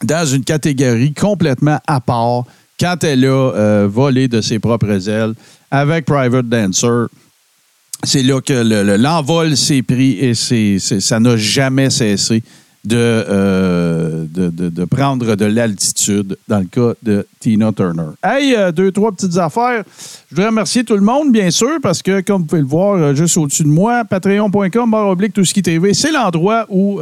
dans 0.03 0.25
une 0.25 0.43
catégorie 0.43 1.13
complètement 1.13 1.79
à 1.87 1.99
part 2.01 2.43
quand 2.79 3.03
elle 3.03 3.25
a 3.25 3.29
euh, 3.29 3.87
volé 3.91 4.27
de 4.27 4.41
ses 4.41 4.57
propres 4.59 5.07
ailes 5.07 5.33
avec 5.69 6.05
Private 6.05 6.49
Dancer. 6.49 7.05
C'est 8.03 8.23
là 8.23 8.41
que 8.41 8.53
le- 8.53 8.83
le- 8.83 8.97
l'envol 8.97 9.55
s'est 9.55 9.83
pris 9.83 10.17
et 10.19 10.33
ça 10.33 11.19
n'a 11.19 11.37
jamais 11.37 11.91
cessé 11.91 12.41
de, 12.83 12.97
euh, 12.97 14.25
de, 14.27 14.49
de- 14.49 14.69
de 14.69 14.85
prendre 14.85 15.35
de 15.35 15.45
l'altitude 15.45 16.35
dans 16.47 16.59
le 16.59 16.65
cas 16.65 16.93
de 17.03 17.27
Tina 17.39 17.71
Turner. 17.71 18.07
Hey, 18.23 18.55
euh, 18.55 18.71
deux, 18.71 18.91
trois 18.91 19.11
petites 19.11 19.37
affaires. 19.37 19.83
Je 20.29 20.35
voudrais 20.35 20.47
remercier 20.49 20.83
tout 20.83 20.95
le 20.95 21.01
monde, 21.01 21.31
bien 21.31 21.51
sûr, 21.51 21.77
parce 21.81 22.01
que, 22.01 22.21
comme 22.21 22.41
vous 22.41 22.47
pouvez 22.47 22.61
le 22.61 22.67
voir 22.67 22.95
euh, 22.95 23.13
juste 23.13 23.37
au-dessus 23.37 23.63
de 23.63 23.67
moi, 23.67 24.03
patreon.com, 24.05 24.93
oblique, 24.95 25.33
tout 25.33 25.43
qui 25.53 25.61
TV, 25.61 25.93
c'est 25.93 26.11
l'endroit 26.11 26.65
où 26.69 26.99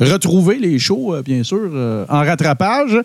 retrouver 0.00 0.58
les 0.58 0.78
shows, 0.78 1.14
bien 1.24 1.42
sûr, 1.42 1.70
en 2.08 2.18
rattrapage. 2.18 2.98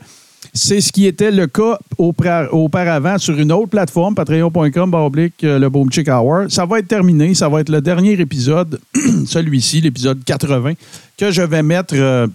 C'est 0.56 0.82
ce 0.82 0.92
qui 0.92 1.08
était 1.08 1.32
le 1.32 1.48
cas 1.48 1.80
auparavant 1.98 3.18
sur 3.18 3.40
une 3.40 3.52
autre 3.52 3.70
plateforme, 3.70 4.14
patreon.com, 4.14 4.94
oblique, 4.94 5.44
euh, 5.44 5.58
le 5.58 5.68
Boom 5.68 5.92
Chick 5.92 6.08
Hour. 6.08 6.46
Ça 6.50 6.68
va 6.68 6.78
être 6.78 6.88
terminé. 6.88 7.34
Ça 7.34 7.50
va 7.50 7.62
être 7.62 7.70
le 7.70 7.82
dernier 7.82 8.12
épisode, 8.14 8.80
celui-ci, 9.26 9.82
l'épisode 9.82 10.24
80, 10.24 10.74
que 11.18 11.32
je 11.32 11.42
vais 11.42 11.64
mettre 11.64 11.96
euh, 11.96 12.28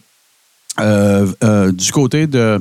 euh, 0.81 1.71
du 1.71 1.93
côté 1.93 2.27
de, 2.27 2.61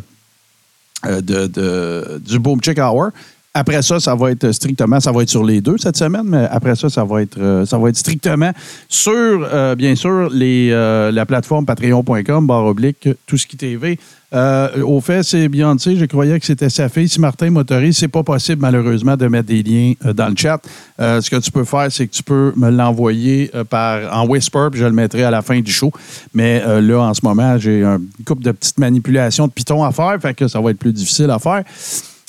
du 1.03 2.38
Boom 2.38 2.62
Chick 2.62 2.78
Hour. 2.78 3.10
Après 3.55 3.82
ça, 3.82 3.99
ça 3.99 4.14
va 4.14 4.30
être 4.30 4.51
strictement, 4.51 4.99
ça 4.99 5.12
va 5.12 5.24
être 5.24 5.30
sur 5.30 5.43
les 5.43 5.62
deux 5.62 5.80
cette 5.80 5.97
semaine, 5.97 6.26
mais 6.26 6.47
après 6.51 6.76
ça, 6.76 6.91
ça 6.91 7.03
va 7.03 7.24
être, 7.24 7.64
ça 7.66 7.80
va 7.80 7.89
être 7.89 7.97
strictement 7.97 8.51
sur, 8.88 9.76
bien 9.76 9.95
sûr, 9.95 10.30
les, 10.30 10.70
la 10.70 11.26
plateforme 11.26 11.66
patreon.com, 11.66 12.45
barre 12.45 12.66
oblique, 12.66 13.10
tout 13.26 13.36
ce 13.36 13.47
qui 13.47 13.58
TV. 13.58 13.97
Euh, 14.34 14.82
au 14.84 14.99
fait, 14.99 15.23
c'est 15.23 15.47
Beyoncé, 15.47 15.95
je 15.95 16.03
croyais 16.05 16.38
que 16.38 16.45
c'était 16.45 16.69
sa 16.69 16.89
fille. 16.89 17.07
Si 17.07 17.19
Martin 17.21 17.49
m'autorise, 17.49 17.97
c'est 17.97 18.09
pas 18.09 18.23
possible, 18.23 18.61
malheureusement, 18.61 19.15
de 19.15 19.28
mettre 19.28 19.47
des 19.47 19.63
liens 19.63 19.93
euh, 20.05 20.11
dans 20.13 20.28
le 20.28 20.36
chat. 20.36 20.59
Euh, 20.99 21.21
ce 21.21 21.30
que 21.30 21.38
tu 21.38 21.49
peux 21.49 21.63
faire, 21.63 21.88
c'est 21.89 22.07
que 22.07 22.11
tu 22.13 22.23
peux 22.23 22.51
me 22.57 22.69
l'envoyer 22.69 23.49
par 23.69 24.13
en 24.13 24.28
whisper, 24.28 24.67
puis 24.71 24.82
je 24.82 24.86
le 24.86 24.91
mettrai 24.91 25.23
à 25.23 25.32
la 25.32 25.41
fin 25.41 25.59
du 25.61 25.71
show. 25.71 25.91
Mais 26.34 26.61
là, 26.82 26.99
en 26.99 27.13
ce 27.13 27.21
moment, 27.23 27.57
j'ai 27.57 27.84
un- 27.84 27.97
une 28.19 28.25
couple 28.25 28.43
de 28.43 28.51
petites 28.51 28.78
manipulations 28.80 29.47
de 29.47 29.51
Python 29.53 29.84
à 29.84 29.91
faire, 29.91 30.17
fait 30.21 30.34
que 30.34 30.47
ça 30.47 30.59
va 30.59 30.71
être 30.71 30.80
plus 30.80 30.91
difficile 30.93 31.30
à 31.32 31.39
faire. 31.39 31.63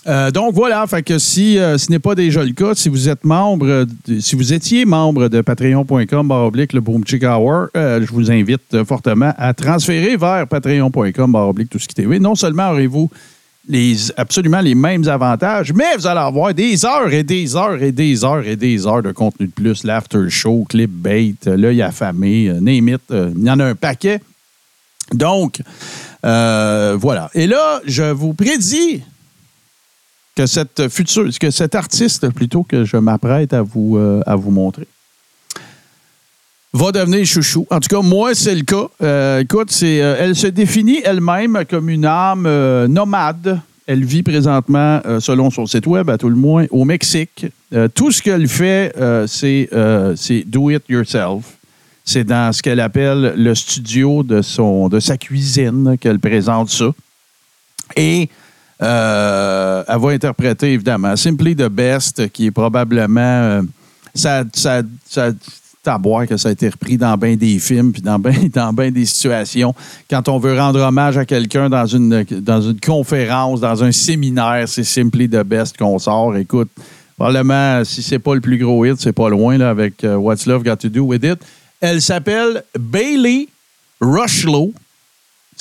Euh, 0.08 0.30
donc 0.30 0.54
voilà, 0.54 0.86
fait 0.86 1.02
que 1.02 1.18
si 1.18 1.58
euh, 1.58 1.76
ce 1.76 1.90
n'est 1.90 1.98
pas 1.98 2.14
déjà 2.14 2.42
le 2.42 2.52
cas, 2.52 2.74
si 2.74 2.88
vous 2.88 3.10
êtes 3.10 3.24
membre, 3.24 3.66
euh, 3.66 3.84
si 4.20 4.36
vous 4.36 4.54
étiez 4.54 4.86
membre 4.86 5.28
de 5.28 5.42
patreon.com 5.42 6.30
oblique 6.30 6.72
le 6.72 6.80
Boom 6.80 7.06
Chick 7.06 7.24
Hour, 7.24 7.68
je 7.74 8.10
vous 8.10 8.30
invite 8.30 8.84
fortement 8.84 9.34
à 9.36 9.52
transférer 9.52 10.16
vers 10.16 10.46
patreon.com 10.46 11.34
oblique 11.34 11.68
tout 11.68 11.78
ce 11.78 11.86
qui 11.86 11.94
TV. 11.94 12.18
Non 12.18 12.34
seulement 12.34 12.70
aurez-vous 12.70 13.10
les, 13.68 13.96
absolument 14.16 14.60
les 14.60 14.74
mêmes 14.74 15.06
avantages, 15.06 15.74
mais 15.74 15.94
vous 15.98 16.06
allez 16.06 16.20
avoir 16.20 16.54
des 16.54 16.86
heures 16.86 17.12
et 17.12 17.22
des 17.22 17.54
heures 17.54 17.82
et 17.82 17.92
des 17.92 18.24
heures 18.24 18.46
et 18.46 18.56
des 18.56 18.86
heures 18.86 19.02
de 19.02 19.12
contenu 19.12 19.46
de 19.48 19.52
plus, 19.52 19.84
l'after 19.84 20.30
show, 20.30 20.64
clip 20.66 20.90
bait, 20.90 21.34
l'œil 21.44 21.82
affamé, 21.82 22.50
name 22.62 22.88
it, 22.88 23.02
il 23.10 23.44
y 23.44 23.50
en 23.50 23.60
a 23.60 23.66
un 23.66 23.74
paquet. 23.74 24.22
Donc, 25.12 25.60
voilà. 26.22 27.30
Et 27.34 27.46
là, 27.46 27.82
je 27.84 28.04
vous 28.04 28.32
prédis 28.32 29.02
que 30.38 30.46
cette 30.46 30.88
future, 30.88 31.28
que 31.40 31.50
cet 31.50 31.74
artiste 31.74 32.28
plutôt 32.28 32.62
que 32.62 32.84
je 32.84 32.96
m'apprête 32.96 33.52
à 33.52 33.62
vous, 33.62 33.96
euh, 33.96 34.22
à 34.24 34.36
vous 34.36 34.52
montrer 34.52 34.86
va 36.72 36.92
devenir 36.92 37.24
chouchou. 37.26 37.66
En 37.70 37.80
tout 37.80 37.88
cas, 37.88 38.02
moi, 38.02 38.36
c'est 38.36 38.54
le 38.54 38.62
cas. 38.62 38.86
Euh, 39.02 39.40
écoute, 39.40 39.72
c'est, 39.72 40.00
euh, 40.00 40.16
elle 40.20 40.36
se 40.36 40.46
définit 40.46 41.00
elle-même 41.02 41.64
comme 41.68 41.88
une 41.88 42.04
âme 42.04 42.46
nomade. 42.86 43.60
Elle 43.88 44.04
vit 44.04 44.22
présentement, 44.22 45.00
selon 45.18 45.50
son 45.50 45.66
site 45.66 45.86
web, 45.86 46.08
à 46.10 46.18
tout 46.18 46.28
le 46.28 46.36
moins, 46.36 46.66
au 46.70 46.84
Mexique. 46.84 47.46
Tout 47.94 48.12
ce 48.12 48.20
qu'elle 48.22 48.46
fait, 48.46 48.94
c'est, 49.26 49.70
c'est 50.14 50.44
do 50.46 50.68
it 50.68 50.82
yourself. 50.90 51.56
C'est 52.04 52.24
dans 52.24 52.52
ce 52.52 52.62
qu'elle 52.62 52.80
appelle 52.80 53.32
le 53.36 53.54
studio 53.54 54.22
de, 54.22 54.42
son, 54.42 54.90
de 54.90 55.00
sa 55.00 55.16
cuisine 55.16 55.96
qu'elle 55.98 56.18
présente 56.18 56.68
ça. 56.68 56.90
Et 57.96 58.28
euh, 58.80 59.84
elle 59.86 59.98
va 59.98 60.10
interpréter, 60.10 60.72
évidemment, 60.72 61.16
Simply 61.16 61.56
the 61.56 61.68
Best, 61.68 62.30
qui 62.30 62.46
est 62.46 62.50
probablement. 62.50 63.20
euh, 63.20 63.62
ça, 64.14 64.44
ça, 64.52 64.82
ça, 65.08 65.32
boire 65.98 66.26
que 66.26 66.36
ça 66.36 66.50
a 66.50 66.52
été 66.52 66.68
repris 66.68 66.98
dans 66.98 67.16
bien 67.16 67.36
des 67.36 67.58
films 67.58 67.92
puis 67.92 68.02
dans 68.02 68.18
bien 68.18 68.34
dans 68.52 68.72
ben 68.74 68.90
des 68.90 69.06
situations. 69.06 69.74
Quand 70.10 70.28
on 70.28 70.38
veut 70.38 70.58
rendre 70.58 70.80
hommage 70.80 71.16
à 71.16 71.24
quelqu'un 71.24 71.70
dans 71.70 71.86
une, 71.86 72.24
dans 72.24 72.60
une 72.60 72.78
conférence, 72.78 73.60
dans 73.60 73.82
un 73.82 73.90
séminaire, 73.90 74.64
c'est 74.66 74.84
Simply 74.84 75.28
the 75.28 75.42
Best 75.44 75.78
qu'on 75.78 75.98
sort. 75.98 76.36
Écoute, 76.36 76.68
probablement, 77.16 77.84
si 77.84 78.02
c'est 78.02 78.18
pas 78.18 78.34
le 78.34 78.42
plus 78.42 78.58
gros 78.58 78.84
hit, 78.84 79.00
c'est 79.00 79.12
pas 79.12 79.30
loin 79.30 79.56
là, 79.56 79.70
avec 79.70 80.04
euh, 80.04 80.16
What's 80.16 80.44
Love 80.44 80.62
Got 80.62 80.76
to 80.76 80.88
Do 80.90 81.04
with 81.04 81.24
It. 81.24 81.38
Elle 81.80 82.02
s'appelle 82.02 82.64
Bailey 82.78 83.48
Rushlow. 84.00 84.74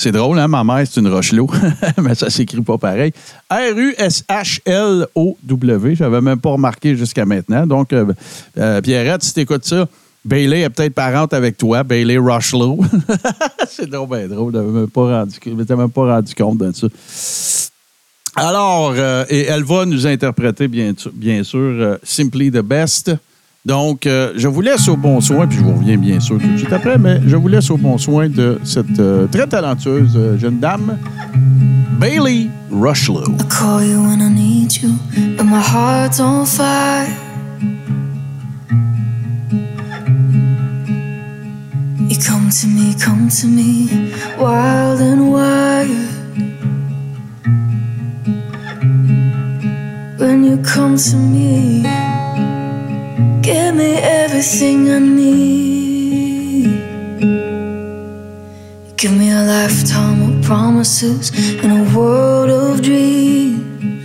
C'est 0.00 0.12
drôle, 0.12 0.38
hein? 0.38 0.46
Ma 0.46 0.62
mère, 0.62 0.86
c'est 0.88 1.00
une 1.00 1.08
Rochelot, 1.08 1.50
mais 2.00 2.14
ça 2.14 2.30
s'écrit 2.30 2.60
pas 2.62 2.78
pareil. 2.78 3.10
R-U-S-H-L-O-W. 3.50 5.94
J'avais 5.96 6.20
même 6.20 6.38
pas 6.38 6.50
remarqué 6.50 6.94
jusqu'à 6.96 7.24
maintenant. 7.24 7.66
Donc, 7.66 7.92
euh, 7.92 8.04
euh, 8.58 8.80
Pierrette, 8.80 9.24
si 9.24 9.34
t'écoutes 9.34 9.64
ça, 9.64 9.88
Bailey 10.24 10.60
est 10.60 10.70
peut-être 10.70 10.94
parente 10.94 11.34
avec 11.34 11.56
toi, 11.56 11.82
Bailey 11.82 12.16
Rushlow. 12.16 12.78
c'est 13.68 13.90
drôle, 13.90 14.08
ben 14.08 14.28
drôle. 14.28 14.52
Je 14.54 15.50
ne 15.50 15.54
m'étais 15.56 15.74
même 15.74 15.90
pas 15.90 16.14
rendu 16.14 16.32
compte 16.34 16.58
de 16.58 16.70
ça. 16.72 16.86
Alors, 18.36 18.92
euh, 18.96 19.24
et 19.28 19.46
elle 19.46 19.64
va 19.64 19.84
nous 19.84 20.06
interpréter, 20.06 20.68
bien, 20.68 20.92
sûr- 20.96 21.10
bien 21.12 21.42
sûr, 21.42 21.98
Simply 22.04 22.52
the 22.52 22.62
Best. 22.62 23.10
Donc, 23.64 24.06
euh, 24.06 24.32
je 24.36 24.48
vous 24.48 24.60
laisse 24.60 24.88
au 24.88 24.96
bon 24.96 25.20
soin, 25.20 25.46
puis 25.46 25.58
je 25.58 25.64
vous 25.64 25.74
reviens 25.74 25.98
bien 25.98 26.20
sûr 26.20 26.38
tout 26.38 26.46
de 26.46 26.56
suite 26.56 26.72
après, 26.72 26.96
mais 26.96 27.20
je 27.26 27.36
vous 27.36 27.48
laisse 27.48 27.70
au 27.70 27.76
bon 27.76 27.98
soin 27.98 28.28
de 28.28 28.58
cette 28.64 28.98
euh, 29.00 29.26
très 29.26 29.46
talentueuse 29.46 30.12
euh, 30.16 30.38
jeune 30.38 30.58
dame, 30.58 30.96
Bailey 31.98 32.48
Rushlow. 32.70 33.24
I 33.24 33.44
call 33.50 33.82
you 33.82 34.00
when 34.00 34.20
I 34.22 34.30
need 34.30 34.72
you, 34.80 34.90
but 35.36 35.44
my 35.44 35.60
heart's 35.60 36.20
on 36.20 36.46
fire. 36.46 37.08
You 42.08 42.16
come 42.16 42.48
to 42.50 42.66
me, 42.68 42.94
come 42.94 43.28
to 43.28 43.46
me, 43.48 44.12
wild 44.38 45.00
and 45.00 45.32
wired. 45.32 45.88
When 50.18 50.44
you 50.44 50.56
come 50.62 50.96
to 50.96 51.16
me, 51.16 51.82
give 53.48 53.74
me 53.74 53.92
everything 54.22 54.90
I 54.90 54.98
need. 54.98 56.68
Give 59.00 59.14
me 59.20 59.30
a 59.30 59.42
lifetime 59.54 60.18
of 60.28 60.44
promises 60.44 61.22
and 61.62 61.70
a 61.80 61.84
world 61.96 62.50
of 62.50 62.82
dreams. 62.82 64.04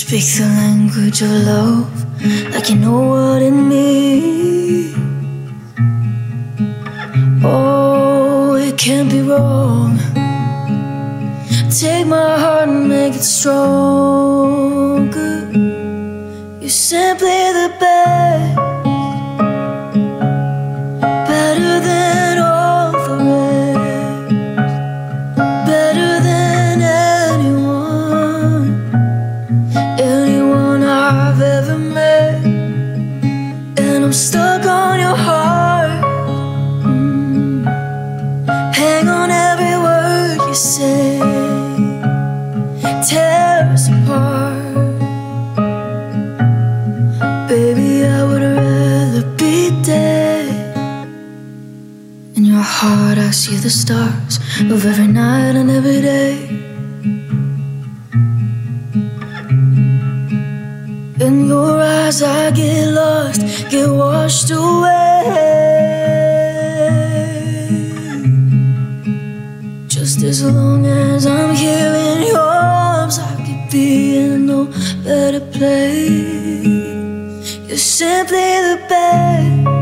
Speak 0.00 0.26
the 0.36 0.46
language 0.62 1.22
of 1.22 1.34
love 1.52 1.94
like 2.54 2.68
you 2.70 2.76
know 2.84 3.00
what 3.12 3.40
it 3.48 3.56
means. 3.72 4.96
Oh, 7.44 8.56
it 8.66 8.76
can't 8.76 9.08
be 9.14 9.22
wrong. 9.22 9.92
Take 11.78 12.06
my 12.06 12.30
heart 12.42 12.68
and 12.68 12.88
make 12.88 13.14
it 13.14 13.26
stronger. 13.36 14.41
Simply 16.92 17.52
the 17.54 17.71
see 53.42 53.56
the 53.56 53.70
stars 53.70 54.38
of 54.70 54.86
every 54.86 55.08
night 55.08 55.56
and 55.56 55.68
every 55.68 56.00
day. 56.00 56.46
In 61.26 61.46
your 61.48 61.82
eyes, 61.82 62.22
I 62.22 62.52
get 62.52 62.86
lost, 62.94 63.40
get 63.68 63.88
washed 63.90 64.50
away. 64.52 65.24
Just 69.88 70.22
as 70.22 70.44
long 70.44 70.86
as 70.86 71.26
I'm 71.26 71.56
here 71.56 71.94
in 72.10 72.28
your 72.28 72.38
arms, 72.38 73.18
I 73.18 73.34
could 73.44 73.70
be 73.72 74.18
in 74.18 74.46
no 74.46 74.66
better 75.02 75.40
place. 75.56 76.68
You're 77.66 77.76
simply 77.76 78.50
the 78.68 78.78
best. 78.88 79.81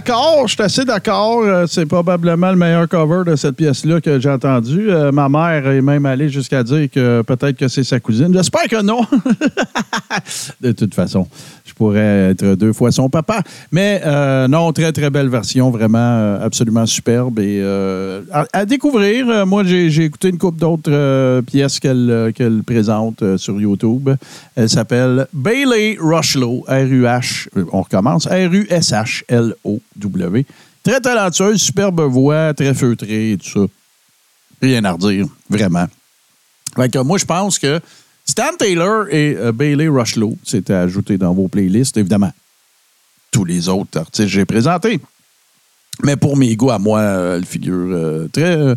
D'accord, 0.00 0.48
je 0.48 0.54
suis 0.54 0.62
assez 0.62 0.84
d'accord. 0.84 1.42
Euh, 1.44 1.66
C'est 1.66 1.84
probablement 1.84 2.50
le 2.50 2.56
meilleur 2.56 2.88
cover 2.88 3.22
de 3.30 3.36
cette 3.36 3.56
pièce-là 3.56 4.00
que 4.00 4.18
j'ai 4.18 4.30
entendu. 4.30 4.90
Euh, 4.90 5.12
ma 5.12 5.28
mère 5.28 5.66
est 5.68 5.82
même 5.82 6.06
allée 6.06 6.30
jusqu'à 6.30 6.62
dire 6.62 6.88
que 6.90 7.20
peut-être 7.20 7.56
que 7.58 7.68
c'est 7.68 7.84
sa 7.84 8.00
cousine. 8.00 8.32
J'espère 8.32 8.64
que 8.64 8.80
non. 8.80 9.02
de 10.60 10.72
toute 10.72 10.94
façon, 10.94 11.26
je 11.66 11.74
pourrais 11.74 12.30
être 12.30 12.54
deux 12.54 12.72
fois 12.72 12.90
son 12.92 13.10
papa. 13.10 13.42
Mais 13.70 14.00
euh, 14.06 14.48
non, 14.48 14.72
très, 14.72 14.90
très 14.92 15.10
belle 15.10 15.28
version, 15.28 15.70
vraiment 15.70 16.38
absolument 16.40 16.86
superbe. 16.86 17.38
Et 17.40 17.62
à, 18.32 18.64
découvrir, 18.64 19.46
moi, 19.46 19.64
j'ai 19.64 20.04
écouté 20.04 20.30
une 20.30 20.38
couple 20.38 20.60
d'autres 20.60 21.42
pièces 21.42 21.78
qu'elle 21.78 22.62
présente 22.66 23.36
sur 23.36 23.60
YouTube. 23.60 24.08
Elle 24.56 24.70
s'appelle 24.70 25.26
Bailey 25.34 25.98
Rushlow, 26.00 26.64
R-U-H, 26.68 27.48
on 27.72 27.82
recommence, 27.82 28.26
R-U-S-H-L-O-W. 29.98 30.46
Très 30.82 31.00
talentueuse, 31.00 31.60
superbe 31.60 32.00
voix, 32.02 32.54
très 32.54 32.74
feutrée 32.74 33.32
et 33.32 33.36
tout 33.38 33.48
ça. 33.48 33.60
Rien 34.62 34.84
à 34.84 34.92
redire, 34.92 35.26
vraiment. 35.48 35.86
Fait 36.76 36.88
que 36.90 36.98
moi, 36.98 37.18
je 37.18 37.24
pense 37.24 37.58
que 37.58 37.80
Stan 38.24 38.54
Taylor 38.58 39.06
et 39.10 39.36
euh, 39.36 39.52
Bailey 39.52 39.88
Rushlow, 39.88 40.36
c'était 40.44 40.74
ajouté 40.74 41.18
dans 41.18 41.34
vos 41.34 41.48
playlists, 41.48 41.96
évidemment. 41.96 42.32
Tous 43.30 43.44
les 43.44 43.68
autres 43.68 43.98
artistes 43.98 44.24
que 44.24 44.32
j'ai 44.32 44.44
présentés. 44.44 45.00
Mais 46.02 46.16
pour 46.16 46.36
mes 46.36 46.54
goûts 46.56 46.70
à 46.70 46.78
moi, 46.78 47.00
euh, 47.00 47.36
elle 47.36 47.44
figure 47.44 47.74
euh, 47.90 48.28
très. 48.32 48.74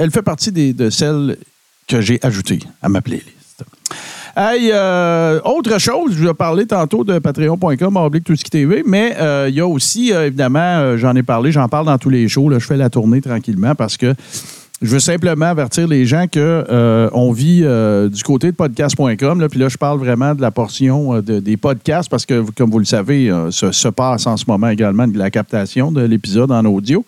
elle 0.00 0.10
fait 0.10 0.22
partie 0.22 0.50
des- 0.52 0.72
de 0.72 0.90
celles 0.90 1.36
que 1.86 2.00
j'ai 2.00 2.18
ajoutées 2.22 2.60
à 2.82 2.88
ma 2.88 3.00
playlist. 3.00 3.28
Hey, 4.36 4.70
euh, 4.72 5.40
autre 5.44 5.78
chose, 5.80 6.12
je 6.16 6.26
vais 6.26 6.34
parler 6.34 6.66
tantôt 6.66 7.02
de 7.04 7.18
patreon.com, 7.18 7.96
oblique 7.96 8.24
tout 8.24 8.36
TV, 8.36 8.82
mais 8.86 9.14
euh, 9.18 9.46
il 9.48 9.54
y 9.56 9.60
a 9.60 9.66
aussi, 9.66 10.12
euh, 10.12 10.26
évidemment, 10.28 10.96
j'en 10.96 11.14
ai 11.16 11.22
parlé, 11.22 11.50
j'en 11.52 11.68
parle 11.68 11.86
dans 11.86 11.98
tous 11.98 12.10
les 12.10 12.28
shows. 12.28 12.48
Là, 12.48 12.58
je 12.58 12.66
fais 12.66 12.76
la 12.76 12.90
tournée 12.90 13.20
tranquillement 13.20 13.74
parce 13.74 13.96
que 13.96 14.14
je 14.82 14.86
veux 14.88 15.00
simplement 15.00 15.46
avertir 15.46 15.88
les 15.88 16.06
gens 16.06 16.26
que 16.30 16.64
on 17.12 17.32
vit 17.32 17.60
du 18.10 18.22
côté 18.22 18.50
de 18.52 18.56
podcast.com. 18.56 19.46
Puis 19.50 19.60
là, 19.60 19.68
je 19.68 19.76
parle 19.76 19.98
vraiment 19.98 20.34
de 20.34 20.40
la 20.40 20.50
portion 20.50 21.20
de- 21.20 21.40
des 21.40 21.56
podcasts 21.56 22.08
parce 22.08 22.24
que, 22.24 22.42
comme 22.56 22.70
vous 22.70 22.78
le 22.78 22.84
savez, 22.86 23.30
se, 23.50 23.72
se 23.72 23.88
passe 23.88 24.26
en 24.26 24.36
ce 24.38 24.44
moment 24.48 24.68
également 24.68 25.06
de 25.06 25.18
la 25.18 25.30
captation 25.30 25.92
de 25.92 26.02
l'épisode 26.02 26.50
en 26.52 26.64
audio. 26.64 27.04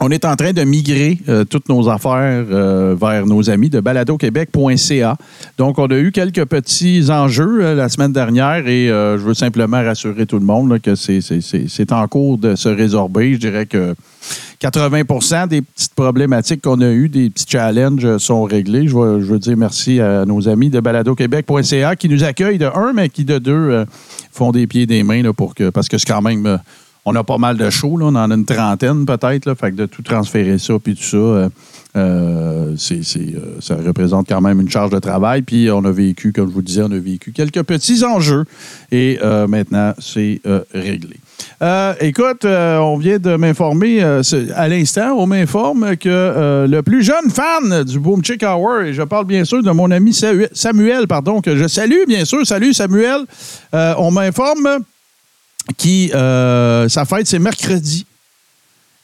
On 0.00 0.08
est 0.10 0.24
en 0.24 0.34
train 0.36 0.52
de 0.52 0.62
migrer 0.64 1.18
euh, 1.28 1.44
toutes 1.44 1.68
nos 1.68 1.88
affaires 1.88 2.46
euh, 2.50 2.96
vers 2.98 3.26
nos 3.26 3.50
amis 3.50 3.68
de 3.68 3.78
baladoquebec.ca. 3.78 5.16
Donc, 5.58 5.78
on 5.78 5.86
a 5.86 5.96
eu 5.98 6.12
quelques 6.12 6.46
petits 6.46 7.04
enjeux 7.10 7.62
euh, 7.62 7.74
la 7.74 7.90
semaine 7.90 8.12
dernière 8.12 8.66
et 8.66 8.86
je 8.88 9.18
veux 9.18 9.34
simplement 9.34 9.82
rassurer 9.82 10.24
tout 10.26 10.38
le 10.38 10.44
monde 10.46 10.80
que 10.80 10.94
c'est- 10.94 11.92
en 11.92 12.08
cours 12.08 12.38
de 12.38 12.56
se 12.56 12.70
résorber. 12.70 13.34
Je 13.34 13.38
dirais 13.38 13.66
que 13.66 13.94
80% 14.60 15.46
des 15.48 15.60
petites 15.60 15.94
problématiques 15.94 16.62
qu'on 16.62 16.80
a 16.80 16.88
eues, 16.90 17.08
des 17.10 17.28
petits 17.28 17.46
challenges 17.48 18.16
sont 18.16 18.44
réglés. 18.44 18.88
Je 18.88 18.96
veux, 18.96 19.38
dire 19.38 19.56
merci 19.58 20.00
à 20.00 20.24
nos 20.24 20.48
amis 20.48 20.70
de 20.70 20.80
baladoquebec.ca 20.80 21.96
qui 21.96 22.08
nous 22.08 22.24
accueillent 22.24 22.58
de 22.58 22.70
un, 22.74 22.92
mais 22.94 23.08
qui 23.10 23.24
de 23.24 23.38
deux 23.38 23.84
font 24.32 24.52
des 24.52 24.66
pieds 24.66 24.82
et 24.82 24.86
des 24.86 25.02
mains 25.02 25.22
pour 25.32 25.54
que, 25.54 25.68
parce 25.70 25.88
que 25.88 25.98
c'est 25.98 26.08
quand 26.10 26.22
même. 26.22 26.58
On 27.04 27.14
a 27.16 27.24
pas 27.24 27.38
mal 27.38 27.56
de 27.56 27.68
shows, 27.70 27.98
on 28.00 28.14
en 28.14 28.30
a 28.30 28.34
une 28.34 28.44
trentaine 28.44 29.04
peut-être. 29.06 29.54
Fait 29.54 29.72
de 29.74 29.86
tout 29.86 30.02
transférer 30.02 30.58
ça 30.58 30.74
puis 30.82 30.94
tout 30.94 31.02
ça, 31.02 31.16
euh, 31.16 31.48
euh, 31.96 32.74
c'est- 32.76 33.00
euh, 33.18 33.56
ça 33.60 33.76
représente 33.76 34.28
quand 34.28 34.40
même 34.40 34.60
une 34.60 34.70
charge 34.70 34.90
de 34.90 34.98
travail. 34.98 35.42
Puis 35.42 35.68
on 35.70 35.84
a 35.84 35.90
vécu, 35.90 36.32
comme 36.32 36.48
je 36.48 36.54
vous 36.54 36.62
disais, 36.62 36.82
on 36.82 36.92
a 36.92 36.98
vécu 36.98 37.32
quelques 37.32 37.62
petits 37.64 38.04
enjeux 38.04 38.44
et 38.90 39.18
maintenant 39.48 39.94
c'est 39.98 40.40
réglé. 40.72 41.16
Écoute, 42.00 42.44
on 42.44 42.96
vient 42.98 43.18
de 43.18 43.34
m'informer 43.36 44.00
à 44.02 44.68
l'instant, 44.68 45.14
on 45.18 45.26
m'informe 45.26 45.96
que 45.96 46.66
le 46.68 46.80
plus 46.82 47.02
jeune 47.02 47.30
fan 47.30 47.82
du 47.84 47.98
Boom 47.98 48.24
Chick 48.24 48.42
Hour, 48.44 48.82
et 48.82 48.92
je 48.94 49.02
parle 49.02 49.26
bien 49.26 49.44
sûr 49.44 49.62
de 49.62 49.70
mon 49.70 49.90
ami 49.90 50.12
Sa- 50.12 50.32
Samuel, 50.52 51.06
pardon, 51.08 51.40
que 51.40 51.56
je 51.56 51.66
salue 51.66 52.04
bien 52.06 52.24
sûr. 52.24 52.46
Salut 52.46 52.72
Samuel. 52.72 53.22
On 53.72 54.10
m'informe 54.12 54.68
qui, 55.76 56.10
euh, 56.14 56.88
sa 56.88 57.04
fête, 57.04 57.26
c'est 57.26 57.38
mercredi. 57.38 58.06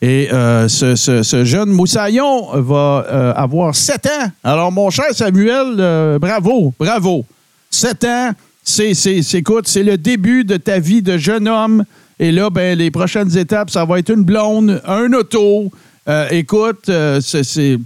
Et 0.00 0.28
euh, 0.32 0.68
ce, 0.68 1.44
jeune 1.44 1.70
moussaillon 1.70 2.52
va 2.60 3.04
euh, 3.10 3.32
avoir 3.34 3.74
7 3.74 4.06
ans. 4.06 4.30
Alors, 4.44 4.70
mon 4.70 4.90
cher 4.90 5.06
Samuel, 5.12 6.18
bravo, 6.20 6.72
bravo. 6.78 7.24
7 7.70 8.04
ans, 8.04 8.30
c'est, 8.62 8.94
c'est, 8.94 9.22
c'est- 9.22 9.38
écoute, 9.38 9.66
c'est 9.66 9.82
le 9.82 9.98
début 9.98 10.44
de 10.44 10.56
ta 10.56 10.78
vie 10.78 11.02
de 11.02 11.16
jeune 11.18 11.48
homme. 11.48 11.84
Et 12.20 12.30
là, 12.32 12.48
ben, 12.50 12.78
les 12.78 12.90
prochaines 12.90 13.36
étapes, 13.36 13.70
ça 13.70 13.84
va 13.84 13.98
être 13.98 14.10
une 14.10 14.24
blonde, 14.24 14.80
un 14.86 15.12
auto. 15.12 15.70
Écoute, 16.30 16.90
c'est, 17.20 17.44
c'est- 17.44 17.78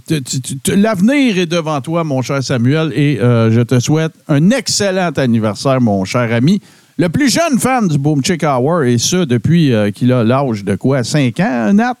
l'avenir 0.67 1.37
est 1.37 1.45
devant 1.45 1.81
toi, 1.81 2.03
mon 2.05 2.21
cher 2.21 2.41
Samuel, 2.43 2.93
et 2.95 3.17
je 3.19 3.61
te 3.61 3.79
souhaite 3.79 4.13
un 4.29 4.49
excellent 4.51 5.11
anniversaire, 5.17 5.81
mon 5.81 6.05
cher 6.05 6.31
ami. 6.31 6.61
Le 6.99 7.09
plus 7.09 7.29
jeune 7.29 7.57
fan 7.59 7.87
du 7.87 7.97
Boom 7.97 8.23
Chick 8.23 8.43
Hour, 8.43 8.83
et 8.83 8.99
ce, 8.99 9.25
depuis 9.25 9.73
euh, 9.73 9.89
qu'il 9.89 10.11
a 10.11 10.23
l'âge 10.23 10.63
de 10.63 10.75
quoi? 10.75 11.03
5 11.03 11.39
ans, 11.39 11.73
Nat? 11.73 11.95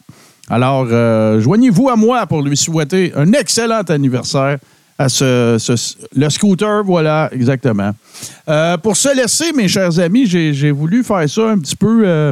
Alors, 0.49 0.85
euh, 0.91 1.41
joignez-vous 1.41 1.89
à 1.89 1.95
moi 1.95 2.27
pour 2.27 2.43
lui 2.43 2.55
souhaiter 2.55 3.11
un 3.15 3.31
excellent 3.33 3.81
anniversaire 3.81 4.59
à 4.99 5.09
ce, 5.09 5.57
le 6.15 6.29
scooter, 6.29 6.83
voilà, 6.83 7.27
exactement. 7.31 7.91
Euh, 8.47 8.77
pour 8.77 8.95
se 8.95 9.15
laisser, 9.15 9.51
mes 9.53 9.67
chers 9.67 9.97
amis, 9.97 10.27
j'ai 10.27 10.69
voulu 10.69 11.03
faire 11.03 11.27
ça 11.27 11.49
un 11.49 11.57
petit 11.57 11.75
peu... 11.75 12.31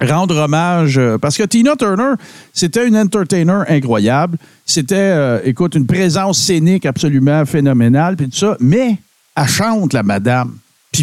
rendre 0.00 0.36
hommage, 0.36 0.98
parce 1.20 1.36
que 1.36 1.42
Tina 1.42 1.76
Turner, 1.76 2.14
c'était 2.54 2.88
une 2.88 2.96
entertainer 2.96 3.64
incroyable. 3.68 4.38
C'était, 4.64 5.42
écoute, 5.44 5.74
une 5.74 5.86
présence 5.86 6.38
scénique 6.38 6.86
absolument 6.86 7.44
phénoménale, 7.44 8.16
puis 8.16 8.30
tout 8.30 8.38
ça, 8.38 8.56
mais 8.58 8.96
elle 9.36 9.46
chante, 9.46 9.92
la 9.92 10.02
madame, 10.02 10.54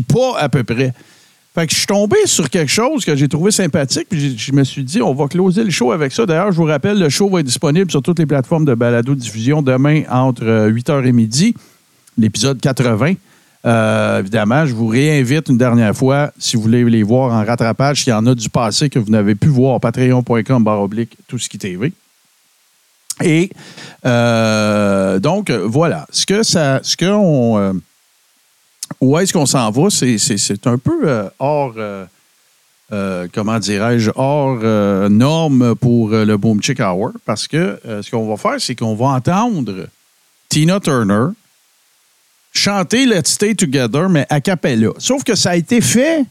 pas 0.01 0.37
à 0.39 0.49
peu 0.49 0.63
près. 0.63 0.93
Fait 1.55 1.67
que 1.67 1.71
je 1.71 1.77
suis 1.77 1.87
tombé 1.87 2.17
sur 2.25 2.49
quelque 2.49 2.71
chose 2.71 3.05
que 3.05 3.15
j'ai 3.15 3.27
trouvé 3.27 3.51
sympathique, 3.51 4.07
puis 4.09 4.35
je 4.37 4.51
me 4.53 4.63
suis 4.63 4.83
dit, 4.83 5.03
on 5.03 5.13
va 5.13 5.27
closer 5.27 5.63
le 5.63 5.69
show 5.69 5.91
avec 5.91 6.11
ça. 6.11 6.25
D'ailleurs, 6.25 6.51
je 6.51 6.57
vous 6.57 6.63
rappelle, 6.65 6.97
le 6.97 7.09
show 7.09 7.29
va 7.29 7.41
être 7.41 7.45
disponible 7.45 7.91
sur 7.91 8.01
toutes 8.01 8.17
les 8.17 8.25
plateformes 8.25 8.65
de 8.65 8.73
balado-diffusion 8.73 9.61
demain 9.61 10.01
entre 10.09 10.43
euh, 10.43 10.71
8h 10.71 11.05
et 11.05 11.11
midi, 11.11 11.53
l'épisode 12.17 12.59
80. 12.59 13.13
Euh, 13.65 14.19
évidemment, 14.19 14.65
je 14.65 14.73
vous 14.73 14.87
réinvite 14.87 15.47
une 15.49 15.59
dernière 15.59 15.95
fois, 15.95 16.31
si 16.39 16.55
vous 16.55 16.63
voulez 16.63 16.83
les 16.85 17.03
voir 17.03 17.31
en 17.31 17.45
rattrapage, 17.45 18.03
s'il 18.03 18.09
y 18.09 18.13
en 18.13 18.25
a 18.25 18.33
du 18.33 18.49
passé 18.49 18.89
que 18.89 18.97
vous 18.97 19.11
n'avez 19.11 19.35
pu 19.35 19.47
voir, 19.47 19.79
patreon.com, 19.79 20.67
oblique, 20.67 21.15
tout 21.27 21.37
ce 21.37 21.47
qui 21.47 21.59
TV. 21.59 21.93
Et 23.21 23.51
euh, 24.05 25.19
donc, 25.19 25.49
euh, 25.49 25.65
voilà. 25.65 26.07
Ce 26.11 26.25
que 26.25 26.43
ça. 26.43 26.79
Ce 26.83 26.97
qu'on. 26.97 27.57
euh, 27.57 27.73
où 29.01 29.17
est-ce 29.17 29.33
qu'on 29.33 29.45
s'en 29.45 29.69
va? 29.71 29.89
C'est, 29.89 30.67
un 30.67 30.77
peu 30.77 31.01
euh, 31.03 31.29
hors. 31.39 31.73
euh, 31.77 32.05
euh, 32.91 33.27
comment 33.33 33.57
dirais-je, 33.59 34.11
hors 34.15 34.59
norme 35.09 35.73
pour 35.75 36.09
le 36.09 36.37
Boom 36.37 36.61
Chick 36.61 36.79
Hour, 36.79 37.11
parce 37.25 37.47
que 37.47 37.79
ce 37.83 38.11
qu'on 38.11 38.27
va 38.27 38.37
faire, 38.37 38.61
c'est 38.61 38.75
qu'on 38.75 38.93
va 38.93 39.05
entendre 39.07 39.87
Tina 40.49 40.79
Turner 40.79 41.27
chanter 42.51 43.07
Let's 43.07 43.31
Stay 43.31 43.55
Together, 43.55 44.09
mais 44.09 44.27
a 44.29 44.39
cappella. 44.39 44.91
Sauf 44.99 45.23
que 45.23 45.33
ça 45.33 45.51
a 45.51 45.55
été 45.55 45.81
fait, 45.81 46.23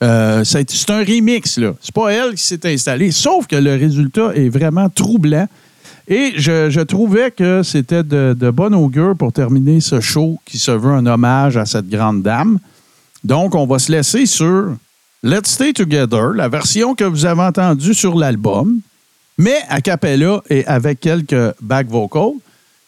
c'est 0.00 0.90
un 0.90 1.04
remix, 1.04 1.56
là. 1.58 1.74
C'est 1.80 1.94
pas 1.94 2.10
elle 2.10 2.34
qui 2.34 2.42
s'est 2.42 2.66
installée, 2.66 3.12
sauf 3.12 3.46
que 3.46 3.54
le 3.54 3.76
résultat 3.76 4.32
est 4.34 4.48
vraiment 4.48 4.88
troublant. 4.88 5.46
Et 6.10 6.32
je, 6.36 6.80
trouvais 6.80 7.30
que 7.30 7.62
c'était 7.62 8.02
de, 8.02 8.34
de 8.38 8.50
bonne 8.50 8.74
augure 8.74 9.14
pour 9.14 9.30
terminer 9.30 9.80
ce 9.80 10.00
show 10.00 10.38
qui 10.46 10.58
se 10.58 10.70
veut 10.70 10.92
un 10.92 11.04
hommage 11.04 11.58
à 11.58 11.66
cette 11.66 11.88
grande 11.88 12.22
dame. 12.22 12.58
Donc, 13.24 13.54
on 13.54 13.66
va 13.66 13.78
se 13.78 13.92
laisser 13.92 14.24
sur 14.24 14.74
Let's 15.22 15.50
Stay 15.50 15.72
Together, 15.72 16.32
la 16.34 16.48
version 16.48 16.94
que 16.94 17.04
vous 17.04 17.26
avez 17.26 17.42
entendue 17.42 17.92
sur 17.92 18.16
l'album, 18.16 18.80
mais 19.36 19.58
a 19.68 19.80
cappella 19.80 20.40
et 20.48 20.64
avec 20.66 21.00
quelques 21.00 21.54
back 21.60 21.88
vocals. 21.88 22.38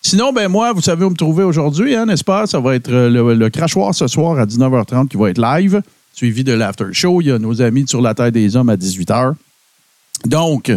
Sinon, 0.01 0.33
ben 0.33 0.49
moi, 0.49 0.73
vous 0.73 0.81
savez 0.81 1.05
où 1.05 1.11
me 1.11 1.15
trouver 1.15 1.45
aujourd'hui, 1.45 1.95
hein, 1.95 2.07
n'est-ce 2.07 2.25
pas? 2.25 2.47
Ça 2.47 2.59
va 2.59 2.75
être 2.75 2.91
le, 2.91 3.49
crachoir 3.51 3.95
ce 3.95 4.07
soir 4.07 4.39
à 4.39 4.47
19h30 4.47 5.09
qui 5.09 5.17
va 5.17 5.29
être 5.29 5.41
live, 5.41 5.83
suivi 6.15 6.43
de 6.43 6.53
l'after 6.53 6.87
show. 6.93 7.21
Il 7.21 7.27
y 7.27 7.31
a 7.33 7.39
nos 7.39 7.61
amis 7.61 7.87
Sur 7.87 8.01
la 8.01 8.15
Terre 8.15 8.33
des 8.33 8.57
Hommes 8.57 8.71
à 8.71 8.77
18h. 8.77 9.35
Donc, 10.25 10.73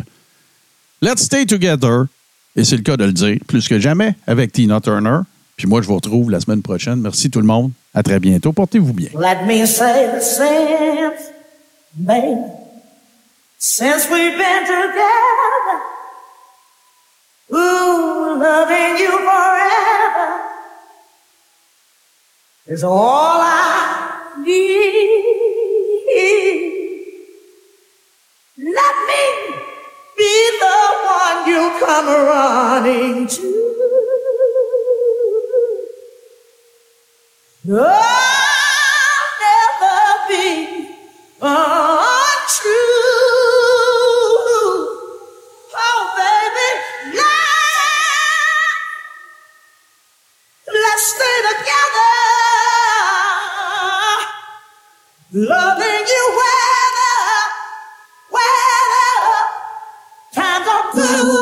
let's 1.01 1.21
stay 1.21 1.45
together. 1.45 2.07
Et 2.55 2.63
c'est 2.63 2.75
le 2.75 2.83
cas 2.83 2.97
de 2.97 3.05
le 3.05 3.13
dire, 3.13 3.37
plus 3.47 3.67
que 3.67 3.79
jamais, 3.79 4.15
avec 4.27 4.51
Tina 4.51 4.79
Turner. 4.79 5.19
Puis 5.57 5.67
moi, 5.67 5.81
je 5.81 5.87
vous 5.87 5.95
retrouve 5.95 6.29
la 6.31 6.39
semaine 6.39 6.61
prochaine. 6.61 7.01
Merci 7.01 7.29
tout 7.29 7.39
le 7.39 7.47
monde. 7.47 7.71
À 7.93 8.03
très 8.03 8.19
bientôt. 8.19 8.53
Portez-vous 8.53 8.93
bien. 8.93 9.09
Let 9.15 9.45
me 9.45 9.65
say 9.65 10.07
the 10.07 11.33
baby, 11.95 12.35
since 13.59 14.09
we've 14.09 14.37
been 14.37 14.65
together. 14.65 15.79
Ooh, 17.51 18.39
loving 18.39 18.97
you 18.97 19.11
forever 19.11 20.39
is 22.67 22.83
all 22.83 23.41
I 23.41 24.41
need. 24.43 24.83
Let 28.57 28.95
me 29.07 29.62
be 30.17 30.59
the 30.59 30.79
one 31.05 31.47
you 31.47 31.79
come 31.79 32.07
running 32.07 33.27
to. 33.27 33.49
I'll 37.65 39.29
never 39.39 39.99
be 40.29 40.47
untrue. 41.41 42.71
Oh, 45.75 46.01
baby, 46.17 46.69
let's 50.67 51.05
stay 51.07 51.37
together. 51.49 52.11
Loving 55.35 56.05
you 56.07 56.23
weather, 56.37 56.62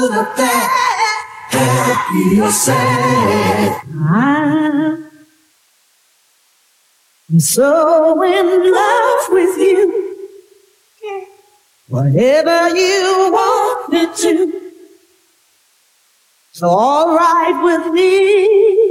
or 0.04 0.24
bad. 0.36 0.70
Happy 1.49 2.41
or 2.41 2.52
sad. 2.52 3.82
I'm 7.32 7.39
so 7.39 8.22
in 8.24 8.72
love 8.74 9.30
with 9.30 9.58
you. 9.58 10.08
Whatever 11.88 12.70
you 12.76 13.30
want 13.32 13.89
me 13.91 14.06
to, 14.16 14.62
it's 16.52 16.64
all 16.64 17.16
right 17.16 17.62
with 17.64 17.93
me. 17.93 18.82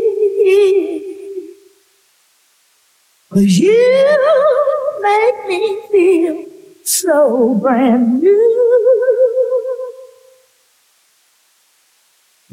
Cause 3.33 3.59
You 3.59 4.99
make 5.03 5.47
me 5.49 5.81
feel 5.91 6.45
so 6.85 7.55
brand 7.55 8.21
new. 8.23 8.70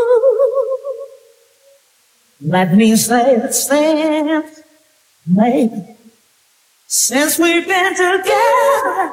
Let 2.40 2.74
me 2.74 2.96
say 2.96 3.38
the 3.38 3.52
since, 3.52 4.62
maybe, 5.26 5.96
since 6.86 7.38
we've 7.38 7.66
been 7.66 7.94
together. 7.94 9.12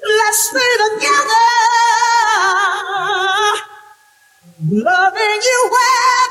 let's 0.04 0.40
stay 0.50 0.74
together. 0.90 1.48
Loving 4.70 5.42
you 5.44 5.60
weather, 5.72 6.31